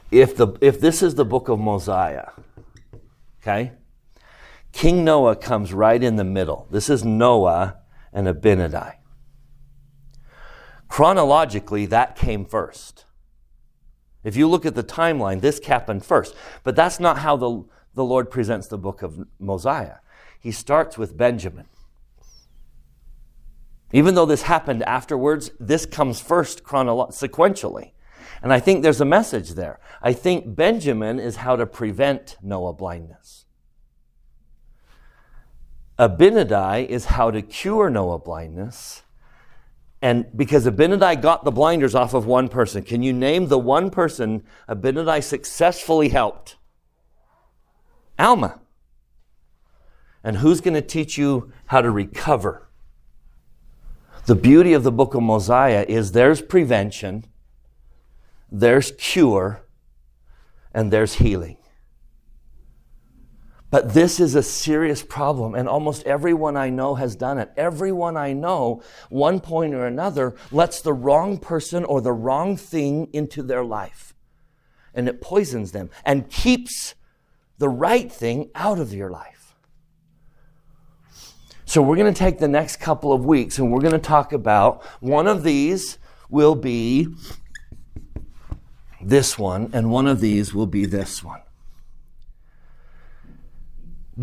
If, 0.10 0.36
the, 0.36 0.58
if 0.60 0.82
this 0.82 1.04
is 1.04 1.14
the 1.14 1.24
book 1.24 1.50
of 1.50 1.60
Mosiah, 1.60 2.30
okay, 3.44 3.74
King 4.72 5.04
Noah 5.04 5.36
comes 5.36 5.72
right 5.72 6.02
in 6.02 6.16
the 6.16 6.24
middle. 6.24 6.68
This 6.72 6.90
is 6.90 7.06
Noah 7.06 7.78
and 8.12 8.26
Abinadi. 8.26 8.96
Chronologically, 10.88 11.86
that 11.86 12.16
came 12.16 12.44
first. 12.44 13.06
If 14.24 14.36
you 14.36 14.48
look 14.48 14.66
at 14.66 14.74
the 14.74 14.84
timeline, 14.84 15.42
this 15.42 15.64
happened 15.64 16.04
first. 16.04 16.34
But 16.64 16.76
that's 16.76 17.00
not 17.00 17.20
how 17.20 17.38
the, 17.38 17.66
the 17.94 18.04
Lord 18.04 18.32
presents 18.32 18.66
the 18.66 18.80
book 18.80 19.04
of 19.04 19.28
Mosiah. 19.38 19.98
He 20.40 20.52
starts 20.52 20.98
with 20.98 21.16
Benjamin. 21.16 21.68
Even 23.94 24.16
though 24.16 24.26
this 24.26 24.44
happened 24.44 24.84
afterwards, 24.84 25.52
this 25.60 25.86
comes 25.86 26.20
first 26.20 26.64
chronolo- 26.64 27.12
sequentially. 27.12 27.92
And 28.42 28.54
I 28.54 28.60
think 28.60 28.84
there's 28.84 29.02
a 29.02 29.06
message 29.06 29.52
there. 29.52 29.80
I 30.02 30.14
think 30.14 30.56
Benjamin 30.56 31.20
is 31.20 31.38
how 31.38 31.56
to 31.56 31.66
prevent 31.66 32.38
Noah 32.42 32.74
blindness. 32.74 33.46
Abinadi 35.98 36.88
is 36.88 37.06
how 37.06 37.32
to 37.32 37.42
cure 37.42 37.90
Noah 37.90 38.20
blindness. 38.20 39.04
And 40.02 40.28
because 40.36 40.68
Abinadi 40.68 41.20
got 41.20 41.44
the 41.44 41.52
blinders 41.52 41.96
off 41.96 42.14
of 42.14 42.28
one 42.28 42.50
person, 42.50 42.84
can 42.84 43.02
you 43.02 43.14
name 43.14 43.48
the 43.48 43.58
one 43.58 43.90
person 43.90 44.44
Abinadi 44.70 45.24
successfully 45.24 46.10
helped? 46.10 46.58
Alma. 48.20 48.60
And 50.24 50.38
who's 50.38 50.62
going 50.62 50.76
to 50.76 50.82
teach 50.82 51.18
you 51.18 51.52
how 51.68 51.82
to 51.82 51.90
recover? 51.90 52.67
The 54.28 54.36
beauty 54.36 54.74
of 54.74 54.84
the 54.84 54.92
book 54.92 55.14
of 55.14 55.24
Mosiah 55.24 55.86
is 55.88 56.12
there's 56.12 56.42
prevention, 56.42 57.24
there's 58.52 58.92
cure, 58.92 59.62
and 60.74 60.92
there's 60.92 61.14
healing. 61.14 61.56
But 63.70 63.94
this 63.94 64.20
is 64.20 64.36
a 64.36 64.44
serious 64.44 65.02
problem, 65.02 65.56
and 65.56 65.70
almost 65.70 66.04
everyone 66.06 66.58
I 66.58 66.70
know 66.70 66.96
has 66.96 67.16
done 67.16 67.38
it. 67.38 67.52
Everyone 67.56 68.18
I 68.18 68.34
know, 68.34 68.84
one 69.10 69.40
point 69.40 69.74
or 69.74 69.86
another, 69.86 70.36
lets 70.52 70.82
the 70.82 70.94
wrong 70.94 71.38
person 71.38 71.86
or 71.86 72.02
the 72.02 72.12
wrong 72.12 72.58
thing 72.58 73.08
into 73.14 73.42
their 73.42 73.64
life. 73.64 74.14
And 74.94 75.08
it 75.08 75.22
poisons 75.22 75.72
them 75.72 75.90
and 76.04 76.30
keeps 76.30 76.96
the 77.60 77.70
right 77.70 78.12
thing 78.12 78.50
out 78.56 78.78
of 78.78 78.94
your 78.94 79.10
life. 79.10 79.37
So 81.68 81.82
we're 81.82 81.98
going 81.98 82.12
to 82.12 82.18
take 82.18 82.40
the 82.40 82.48
next 82.48 82.78
couple 82.78 83.12
of 83.12 83.26
weeks 83.26 83.60
and 83.60 83.70
we're 83.72 83.82
going 83.82 83.92
to 83.92 84.00
talk 84.00 84.32
about 84.32 84.84
one 85.02 85.28
of 85.28 85.44
these 85.44 86.00
will 86.30 86.56
be 86.56 87.10
this 89.02 89.38
one, 89.38 89.70
and 89.74 89.92
one 89.92 90.08
of 90.08 90.22
these 90.22 90.54
will 90.54 90.66
be 90.66 90.86
this 90.86 91.24
one. 91.24 91.42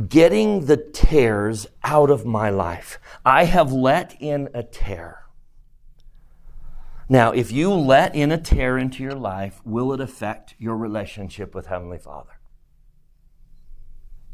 getting 0.09 0.67
the 0.67 0.77
tares 0.77 1.67
out 1.85 2.11
of 2.11 2.27
my 2.27 2.51
life. 2.51 2.99
I 3.25 3.45
have 3.45 3.73
let 3.73 4.17
in 4.21 4.49
a 4.53 4.63
tare. 4.63 5.25
Now, 7.09 7.31
if 7.33 7.53
you 7.53 7.73
let 7.73 8.15
in 8.15 8.33
a 8.33 8.39
tare 8.39 8.79
into 8.79 9.03
your 9.03 9.15
life, 9.15 9.61
will 9.65 9.93
it 9.93 10.01
affect 10.01 10.55
your 10.59 10.77
relationship 10.77 11.55
with 11.55 11.67
Heavenly 11.67 11.99
Father? 11.99 12.41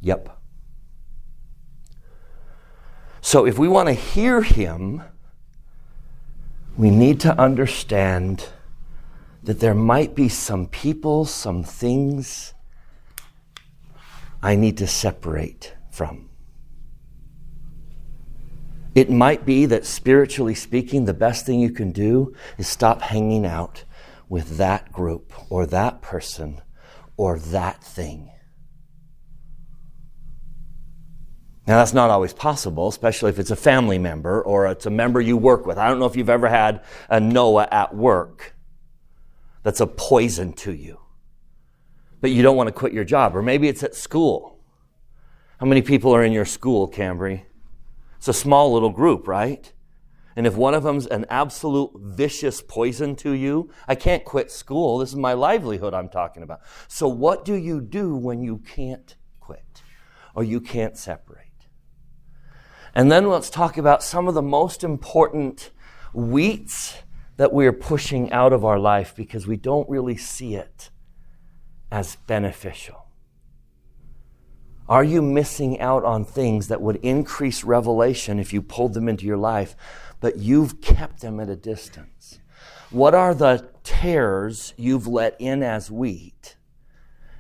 Yep. 0.01 0.40
So, 3.23 3.47
if 3.47 3.59
we 3.59 3.69
want 3.69 3.89
to 3.89 3.95
hear 3.95 4.43
Him, 4.43 5.03
we 6.77 6.91
need 6.91 7.21
to 7.21 7.39
understand 7.39 8.49
that 9.43 9.61
there 9.61 9.75
might 9.75 10.15
be 10.15 10.29
some 10.29 10.67
people, 10.67 11.25
some 11.25 11.63
things 11.63 12.55
I 14.43 14.57
need 14.57 14.79
to 14.79 14.87
separate 14.87 15.75
from. 15.91 16.31
It 18.95 19.11
might 19.11 19.47
be 19.47 19.67
that 19.67 19.87
spiritually 19.87 20.55
speaking, 20.55 21.05
the 21.05 21.15
best 21.15 21.47
thing 21.47 21.61
you 21.61 21.71
can 21.71 21.93
do 21.93 22.35
is 22.59 22.67
stop 22.67 23.03
hanging 23.03 23.47
out 23.47 23.85
with 24.29 24.57
that 24.57 24.93
group 24.93 25.33
or 25.51 25.67
that 25.67 26.03
person 26.03 26.61
or 27.17 27.39
that 27.39 27.85
thing. 27.85 28.31
Now, 31.67 31.77
that's 31.79 31.93
not 31.93 32.11
always 32.11 32.33
possible, 32.33 32.89
especially 32.89 33.31
if 33.31 33.39
it's 33.39 33.51
a 33.51 33.57
family 33.57 33.99
member 33.99 34.43
or 34.43 34.67
it's 34.67 34.87
a 34.87 34.91
member 34.91 35.21
you 35.21 35.37
work 35.37 35.67
with. 35.67 35.79
I 35.79 35.89
don't 35.89 35.99
know 35.99 36.07
if 36.07 36.17
you've 36.17 36.31
ever 36.31 36.49
had 36.49 36.83
a 37.09 37.21
Noah 37.21 37.69
at 37.71 37.95
work 37.95 38.55
that's 39.63 39.81
a 39.81 39.87
poison 39.87 40.53
to 40.55 40.73
you, 40.73 40.99
but 42.21 42.31
you 42.31 42.43
don't 42.43 42.57
want 42.57 42.69
to 42.69 42.73
quit 42.73 42.93
your 42.93 43.05
job. 43.05 43.37
Or 43.37 43.43
maybe 43.43 43.69
it's 43.69 43.83
at 43.83 43.95
school. 43.95 44.59
How 45.59 45.67
many 45.67 45.83
people 45.83 46.15
are 46.15 46.25
in 46.25 46.33
your 46.33 46.47
school, 46.47 46.91
Cambry? 46.91 47.45
It's 48.17 48.29
a 48.29 48.33
small 48.33 48.73
little 48.73 48.91
group, 48.91 49.29
right? 49.29 49.73
And 50.37 50.47
if 50.47 50.55
one 50.55 50.75
of 50.75 50.83
them's 50.83 51.07
an 51.07 51.27
absolute 51.29 51.91
vicious 51.97 52.63
poison 52.63 53.17
to 53.17 53.33
you, 53.33 53.71
I 53.87 53.95
can't 53.95 54.25
quit 54.25 54.51
school. 54.51 54.99
This 54.99 55.11
is 55.11 55.17
my 55.17 55.35
livelihood 55.35 55.93
I'm 55.93 56.09
talking 56.09 56.43
about. 56.43 56.61
So, 56.89 57.09
what 57.09 57.45
do 57.45 57.55
you 57.55 57.81
do 57.81 58.15
when 58.17 58.43
you 58.43 58.59
can't 58.59 59.17
quit 59.41 59.83
or 60.35 60.43
you 60.43 60.61
can't 60.61 60.97
separate? 60.97 61.50
And 62.95 63.11
then 63.11 63.29
let's 63.29 63.51
talk 63.51 63.79
about 63.79 64.03
some 64.03 64.27
of 64.29 64.35
the 64.35 64.43
most 64.43 64.83
important 64.83 65.71
weeds 66.13 66.97
that 67.37 67.53
we're 67.53 67.73
pushing 67.73 68.31
out 68.33 68.53
of 68.53 68.65
our 68.65 68.79
life 68.79 69.15
because 69.15 69.47
we 69.47 69.57
don't 69.57 69.89
really 69.89 70.17
see 70.17 70.55
it 70.55 70.91
as 71.91 72.17
beneficial. 72.27 73.07
Are 74.89 75.05
you 75.05 75.23
missing 75.23 75.81
out 75.81 76.05
on 76.05 76.25
things 76.25 76.67
that 76.67 76.83
would 76.83 76.97
increase 76.97 77.63
revelation 77.63 78.41
if 78.41 78.53
you 78.53 78.61
pulled 78.61 78.93
them 78.95 79.09
into 79.09 79.25
your 79.25 79.37
life, 79.37 79.77
but 80.21 80.37
you've 80.37 80.81
kept 80.81 81.21
them 81.21 81.39
at 81.39 81.49
a 81.49 81.55
distance? 81.55 82.41
What 82.91 83.15
are 83.15 83.33
the 83.33 83.71
tares 83.85 84.75
you've 84.77 85.07
let 85.07 85.37
in 85.39 85.63
as 85.63 85.93
wheat? 85.93 86.57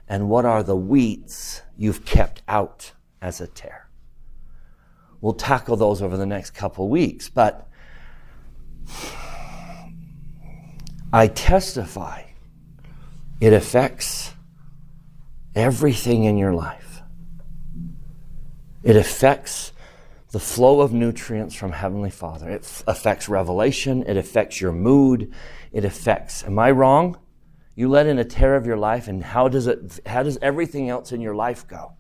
And 0.06 0.28
what 0.28 0.44
are 0.44 0.62
the 0.62 0.76
wheats 0.76 1.62
you've 1.76 2.04
kept 2.04 2.42
out 2.46 2.92
as 3.20 3.40
a 3.40 3.48
tare? 3.48 3.89
We'll 5.20 5.34
tackle 5.34 5.76
those 5.76 6.00
over 6.00 6.16
the 6.16 6.26
next 6.26 6.50
couple 6.50 6.88
weeks, 6.88 7.28
but 7.28 7.68
I 11.12 11.26
testify 11.26 12.24
it 13.40 13.52
affects 13.52 14.32
everything 15.54 16.24
in 16.24 16.36
your 16.36 16.52
life. 16.52 17.02
It 18.82 18.96
affects 18.96 19.72
the 20.30 20.38
flow 20.38 20.80
of 20.80 20.92
nutrients 20.92 21.54
from 21.54 21.72
Heavenly 21.72 22.10
Father. 22.10 22.48
It 22.48 22.62
f- 22.62 22.84
affects 22.86 23.28
revelation. 23.28 24.04
It 24.06 24.16
affects 24.16 24.60
your 24.60 24.72
mood. 24.72 25.32
It 25.72 25.84
affects, 25.84 26.44
am 26.44 26.58
I 26.58 26.70
wrong? 26.70 27.18
You 27.74 27.88
let 27.88 28.06
in 28.06 28.18
a 28.18 28.24
tare 28.24 28.56
of 28.56 28.66
your 28.66 28.76
life, 28.76 29.08
and 29.08 29.24
how 29.24 29.48
does 29.48 29.66
it, 29.66 30.00
how 30.06 30.22
does 30.22 30.38
everything 30.42 30.88
else 30.88 31.12
in 31.12 31.20
your 31.20 31.34
life 31.34 31.66
go? 31.66 31.94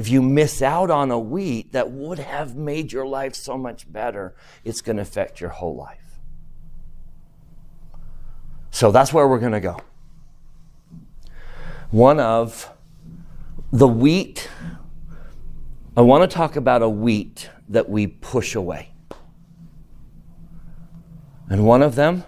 If 0.00 0.08
you 0.08 0.22
miss 0.22 0.62
out 0.62 0.90
on 0.90 1.10
a 1.10 1.18
wheat 1.18 1.72
that 1.72 1.90
would 1.90 2.20
have 2.20 2.56
made 2.56 2.90
your 2.90 3.06
life 3.06 3.34
so 3.34 3.58
much 3.58 3.92
better, 3.92 4.34
it's 4.64 4.80
going 4.80 4.96
to 4.96 5.02
affect 5.02 5.42
your 5.42 5.50
whole 5.50 5.76
life. 5.76 6.18
So 8.70 8.90
that's 8.92 9.12
where 9.12 9.28
we're 9.28 9.38
going 9.38 9.52
to 9.52 9.60
go. 9.60 9.78
One 11.90 12.18
of 12.18 12.72
the 13.70 13.86
wheat, 13.86 14.48
I 15.94 16.00
want 16.00 16.22
to 16.22 16.34
talk 16.34 16.56
about 16.56 16.80
a 16.80 16.88
wheat 16.88 17.50
that 17.68 17.90
we 17.90 18.06
push 18.06 18.54
away. 18.54 18.94
And 21.50 21.66
one 21.66 21.82
of 21.82 21.94
them 21.94 22.24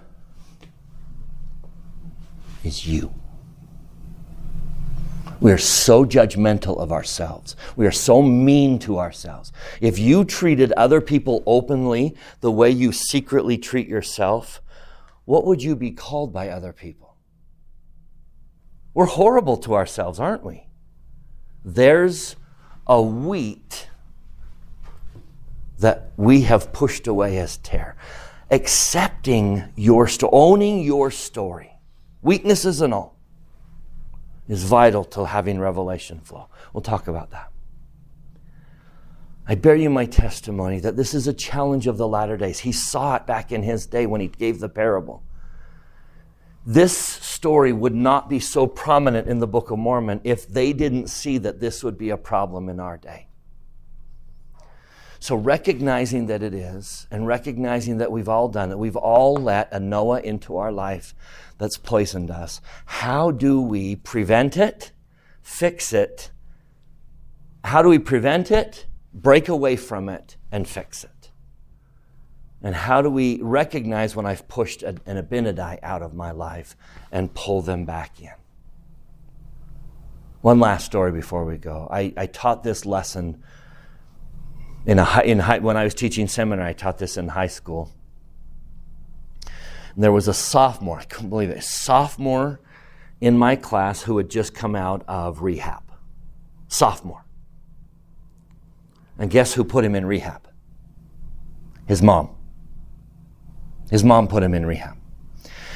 is 2.62 2.86
you. 2.86 3.14
We 5.42 5.50
are 5.50 5.58
so 5.58 6.04
judgmental 6.04 6.78
of 6.78 6.92
ourselves. 6.92 7.56
We 7.74 7.84
are 7.84 7.90
so 7.90 8.22
mean 8.22 8.78
to 8.80 9.00
ourselves. 9.00 9.52
If 9.80 9.98
you 9.98 10.24
treated 10.24 10.70
other 10.74 11.00
people 11.00 11.42
openly 11.46 12.14
the 12.40 12.52
way 12.52 12.70
you 12.70 12.92
secretly 12.92 13.58
treat 13.58 13.88
yourself, 13.88 14.62
what 15.24 15.44
would 15.44 15.60
you 15.60 15.74
be 15.74 15.90
called 15.90 16.32
by 16.32 16.48
other 16.48 16.72
people? 16.72 17.16
We're 18.94 19.06
horrible 19.06 19.56
to 19.58 19.74
ourselves, 19.74 20.20
aren't 20.20 20.44
we? 20.44 20.68
There's 21.64 22.36
a 22.86 23.02
wheat 23.02 23.88
that 25.80 26.12
we 26.16 26.42
have 26.42 26.72
pushed 26.72 27.08
away 27.08 27.38
as 27.38 27.56
tare. 27.56 27.96
Accepting 28.48 29.64
your 29.74 30.06
story, 30.06 30.30
owning 30.32 30.84
your 30.84 31.10
story, 31.10 31.72
weaknesses 32.22 32.80
and 32.80 32.94
all 32.94 33.11
is 34.52 34.64
vital 34.64 35.02
to 35.02 35.24
having 35.24 35.58
revelation 35.58 36.20
flow. 36.20 36.48
We'll 36.72 36.82
talk 36.82 37.08
about 37.08 37.30
that. 37.30 37.50
I 39.48 39.54
bear 39.54 39.74
you 39.74 39.88
my 39.88 40.04
testimony 40.04 40.78
that 40.80 40.94
this 40.94 41.14
is 41.14 41.26
a 41.26 41.32
challenge 41.32 41.86
of 41.86 41.96
the 41.96 42.06
latter 42.06 42.36
days. 42.36 42.60
He 42.60 42.70
saw 42.70 43.16
it 43.16 43.26
back 43.26 43.50
in 43.50 43.62
his 43.62 43.86
day 43.86 44.04
when 44.06 44.20
he 44.20 44.28
gave 44.28 44.60
the 44.60 44.68
parable. 44.68 45.22
This 46.66 46.96
story 46.96 47.72
would 47.72 47.94
not 47.94 48.28
be 48.28 48.38
so 48.38 48.66
prominent 48.66 49.26
in 49.26 49.40
the 49.40 49.48
Book 49.48 49.70
of 49.70 49.78
Mormon 49.78 50.20
if 50.22 50.46
they 50.46 50.72
didn't 50.72 51.08
see 51.08 51.38
that 51.38 51.58
this 51.58 51.82
would 51.82 51.96
be 51.96 52.10
a 52.10 52.16
problem 52.16 52.68
in 52.68 52.78
our 52.78 52.98
day. 52.98 53.28
So, 55.22 55.36
recognizing 55.36 56.26
that 56.26 56.42
it 56.42 56.52
is, 56.52 57.06
and 57.08 57.28
recognizing 57.28 57.98
that 57.98 58.10
we've 58.10 58.28
all 58.28 58.48
done 58.48 58.72
it, 58.72 58.78
we've 58.80 58.96
all 58.96 59.36
let 59.36 59.72
a 59.72 59.78
Noah 59.78 60.18
into 60.18 60.56
our 60.56 60.72
life 60.72 61.14
that's 61.58 61.78
poisoned 61.78 62.28
us. 62.28 62.60
How 62.86 63.30
do 63.30 63.60
we 63.60 63.94
prevent 63.94 64.56
it, 64.56 64.90
fix 65.40 65.92
it? 65.92 66.32
How 67.62 67.82
do 67.82 67.88
we 67.88 68.00
prevent 68.00 68.50
it, 68.50 68.86
break 69.14 69.48
away 69.48 69.76
from 69.76 70.08
it, 70.08 70.38
and 70.50 70.66
fix 70.66 71.04
it? 71.04 71.30
And 72.60 72.74
how 72.74 73.00
do 73.00 73.08
we 73.08 73.40
recognize 73.42 74.16
when 74.16 74.26
I've 74.26 74.48
pushed 74.48 74.82
an 74.82 74.98
Abinadi 75.06 75.78
out 75.84 76.02
of 76.02 76.14
my 76.14 76.32
life 76.32 76.76
and 77.12 77.32
pull 77.32 77.62
them 77.62 77.84
back 77.84 78.20
in? 78.20 78.34
One 80.40 80.58
last 80.58 80.84
story 80.84 81.12
before 81.12 81.44
we 81.44 81.58
go. 81.58 81.86
I, 81.92 82.12
I 82.16 82.26
taught 82.26 82.64
this 82.64 82.84
lesson 82.84 83.44
in 84.86 84.98
a 84.98 85.04
high, 85.04 85.22
in 85.22 85.38
high, 85.38 85.58
when 85.58 85.76
I 85.76 85.84
was 85.84 85.94
teaching 85.94 86.28
seminary. 86.28 86.70
I 86.70 86.72
taught 86.72 86.98
this 86.98 87.16
in 87.16 87.28
high 87.28 87.46
school. 87.46 87.90
And 89.94 90.02
there 90.02 90.12
was 90.12 90.28
a 90.28 90.34
sophomore, 90.34 90.98
I 90.98 91.04
couldn't 91.04 91.30
believe 91.30 91.50
it, 91.50 91.58
a 91.58 91.62
sophomore 91.62 92.60
in 93.20 93.36
my 93.36 93.56
class 93.56 94.02
who 94.02 94.16
had 94.16 94.30
just 94.30 94.54
come 94.54 94.74
out 94.74 95.04
of 95.06 95.42
rehab. 95.42 95.82
Sophomore. 96.68 97.24
And 99.18 99.30
guess 99.30 99.54
who 99.54 99.62
put 99.62 99.84
him 99.84 99.94
in 99.94 100.06
rehab? 100.06 100.48
His 101.86 102.02
mom. 102.02 102.34
His 103.90 104.02
mom 104.02 104.26
put 104.26 104.42
him 104.42 104.54
in 104.54 104.64
rehab. 104.64 104.96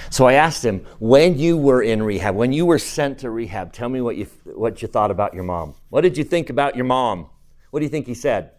So 0.09 0.27
I 0.27 0.35
asked 0.35 0.65
him, 0.65 0.87
when 0.99 1.39
you 1.39 1.57
were 1.57 1.83
in 1.83 2.03
rehab, 2.03 2.35
when 2.35 2.53
you 2.53 2.65
were 2.65 2.79
sent 2.79 3.19
to 3.19 3.31
rehab, 3.31 3.73
tell 3.73 3.89
me 3.89 4.01
what 4.01 4.17
you, 4.17 4.25
what 4.45 4.81
you 4.81 4.89
thought 4.89 5.11
about 5.11 5.35
your 5.35 5.43
mom. 5.45 5.75
What 5.91 6.01
did 6.01 6.17
you 6.17 6.25
think 6.25 6.49
about 6.49 6.75
your 6.75 6.85
mom? 6.87 7.29
What 7.71 7.81
do 7.81 7.85
you 7.85 7.91
think 7.91 8.07
he 8.07 8.15
said? 8.15 8.53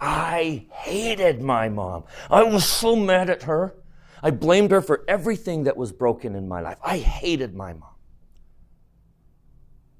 I 0.00 0.66
hated 0.70 1.42
my 1.42 1.68
mom. 1.68 2.04
I 2.30 2.42
was 2.44 2.64
so 2.64 2.94
mad 2.96 3.30
at 3.30 3.44
her. 3.44 3.74
I 4.22 4.30
blamed 4.30 4.70
her 4.70 4.80
for 4.80 5.04
everything 5.08 5.64
that 5.64 5.76
was 5.76 5.92
broken 5.92 6.34
in 6.34 6.48
my 6.48 6.60
life. 6.60 6.78
I 6.84 6.98
hated 6.98 7.54
my 7.54 7.72
mom. 7.72 7.94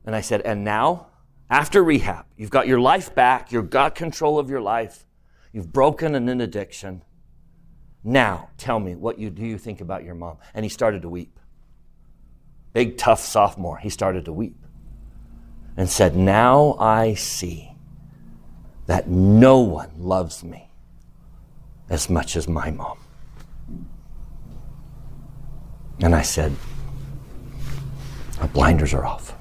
And 0.04 0.14
I 0.16 0.20
said, 0.20 0.40
and 0.42 0.64
now, 0.64 1.08
after 1.50 1.82
rehab, 1.82 2.26
you've 2.36 2.50
got 2.50 2.66
your 2.66 2.80
life 2.80 3.14
back, 3.14 3.52
you've 3.52 3.70
got 3.70 3.94
control 3.94 4.38
of 4.38 4.48
your 4.50 4.60
life, 4.60 5.06
you've 5.52 5.72
broken 5.72 6.14
an 6.14 6.40
addiction. 6.40 7.02
Now, 8.04 8.50
tell 8.58 8.80
me, 8.80 8.94
what 8.94 9.18
you, 9.18 9.30
do 9.30 9.44
you 9.44 9.58
think 9.58 9.80
about 9.80 10.04
your 10.04 10.14
mom? 10.14 10.38
And 10.54 10.64
he 10.64 10.68
started 10.68 11.02
to 11.02 11.08
weep. 11.08 11.38
Big, 12.72 12.96
tough 12.96 13.20
sophomore, 13.20 13.78
he 13.78 13.90
started 13.90 14.24
to 14.26 14.32
weep. 14.32 14.56
and 15.76 15.88
said, 15.88 16.16
Now 16.16 16.76
I 16.78 17.14
see 17.14 17.72
that 18.88 19.06
no 19.06 19.60
one 19.60 19.90
loves 19.98 20.42
me 20.42 20.70
as 21.90 22.08
much 22.08 22.36
as 22.36 22.48
my 22.48 22.70
mom. 22.70 22.98
And 26.00 26.14
I 26.14 26.22
said, 26.22 26.56
The 28.40 28.48
blinders 28.48 28.94
are 28.94 29.04
off. 29.04 29.34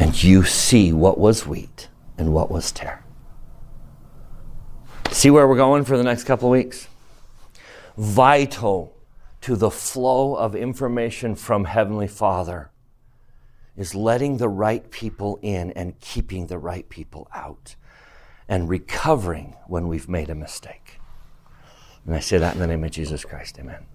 And 0.00 0.22
you 0.22 0.42
see 0.42 0.92
what 0.92 1.18
was 1.18 1.46
wheat 1.46 1.88
and 2.18 2.34
what 2.34 2.50
was 2.50 2.72
tare. 2.72 3.04
See 5.12 5.30
where 5.30 5.46
we're 5.46 5.56
going 5.56 5.84
for 5.84 5.96
the 5.96 6.02
next 6.02 6.24
couple 6.24 6.48
of 6.48 6.52
weeks? 6.52 6.88
Vital 7.96 8.92
to 9.42 9.54
the 9.54 9.70
flow 9.70 10.34
of 10.34 10.56
information 10.56 11.36
from 11.36 11.64
Heavenly 11.64 12.08
Father 12.08 12.70
is 13.76 13.94
letting 13.94 14.38
the 14.38 14.48
right 14.48 14.90
people 14.90 15.38
in 15.42 15.70
and 15.72 16.00
keeping 16.00 16.48
the 16.48 16.58
right 16.58 16.88
people 16.88 17.28
out 17.32 17.76
and 18.48 18.68
recovering 18.68 19.54
when 19.66 19.88
we've 19.88 20.08
made 20.08 20.30
a 20.30 20.34
mistake. 20.34 21.00
And 22.04 22.14
I 22.14 22.20
say 22.20 22.38
that 22.38 22.54
in 22.54 22.60
the 22.60 22.66
name 22.66 22.84
of 22.84 22.90
Jesus 22.92 23.24
Christ. 23.24 23.58
Amen. 23.58 23.84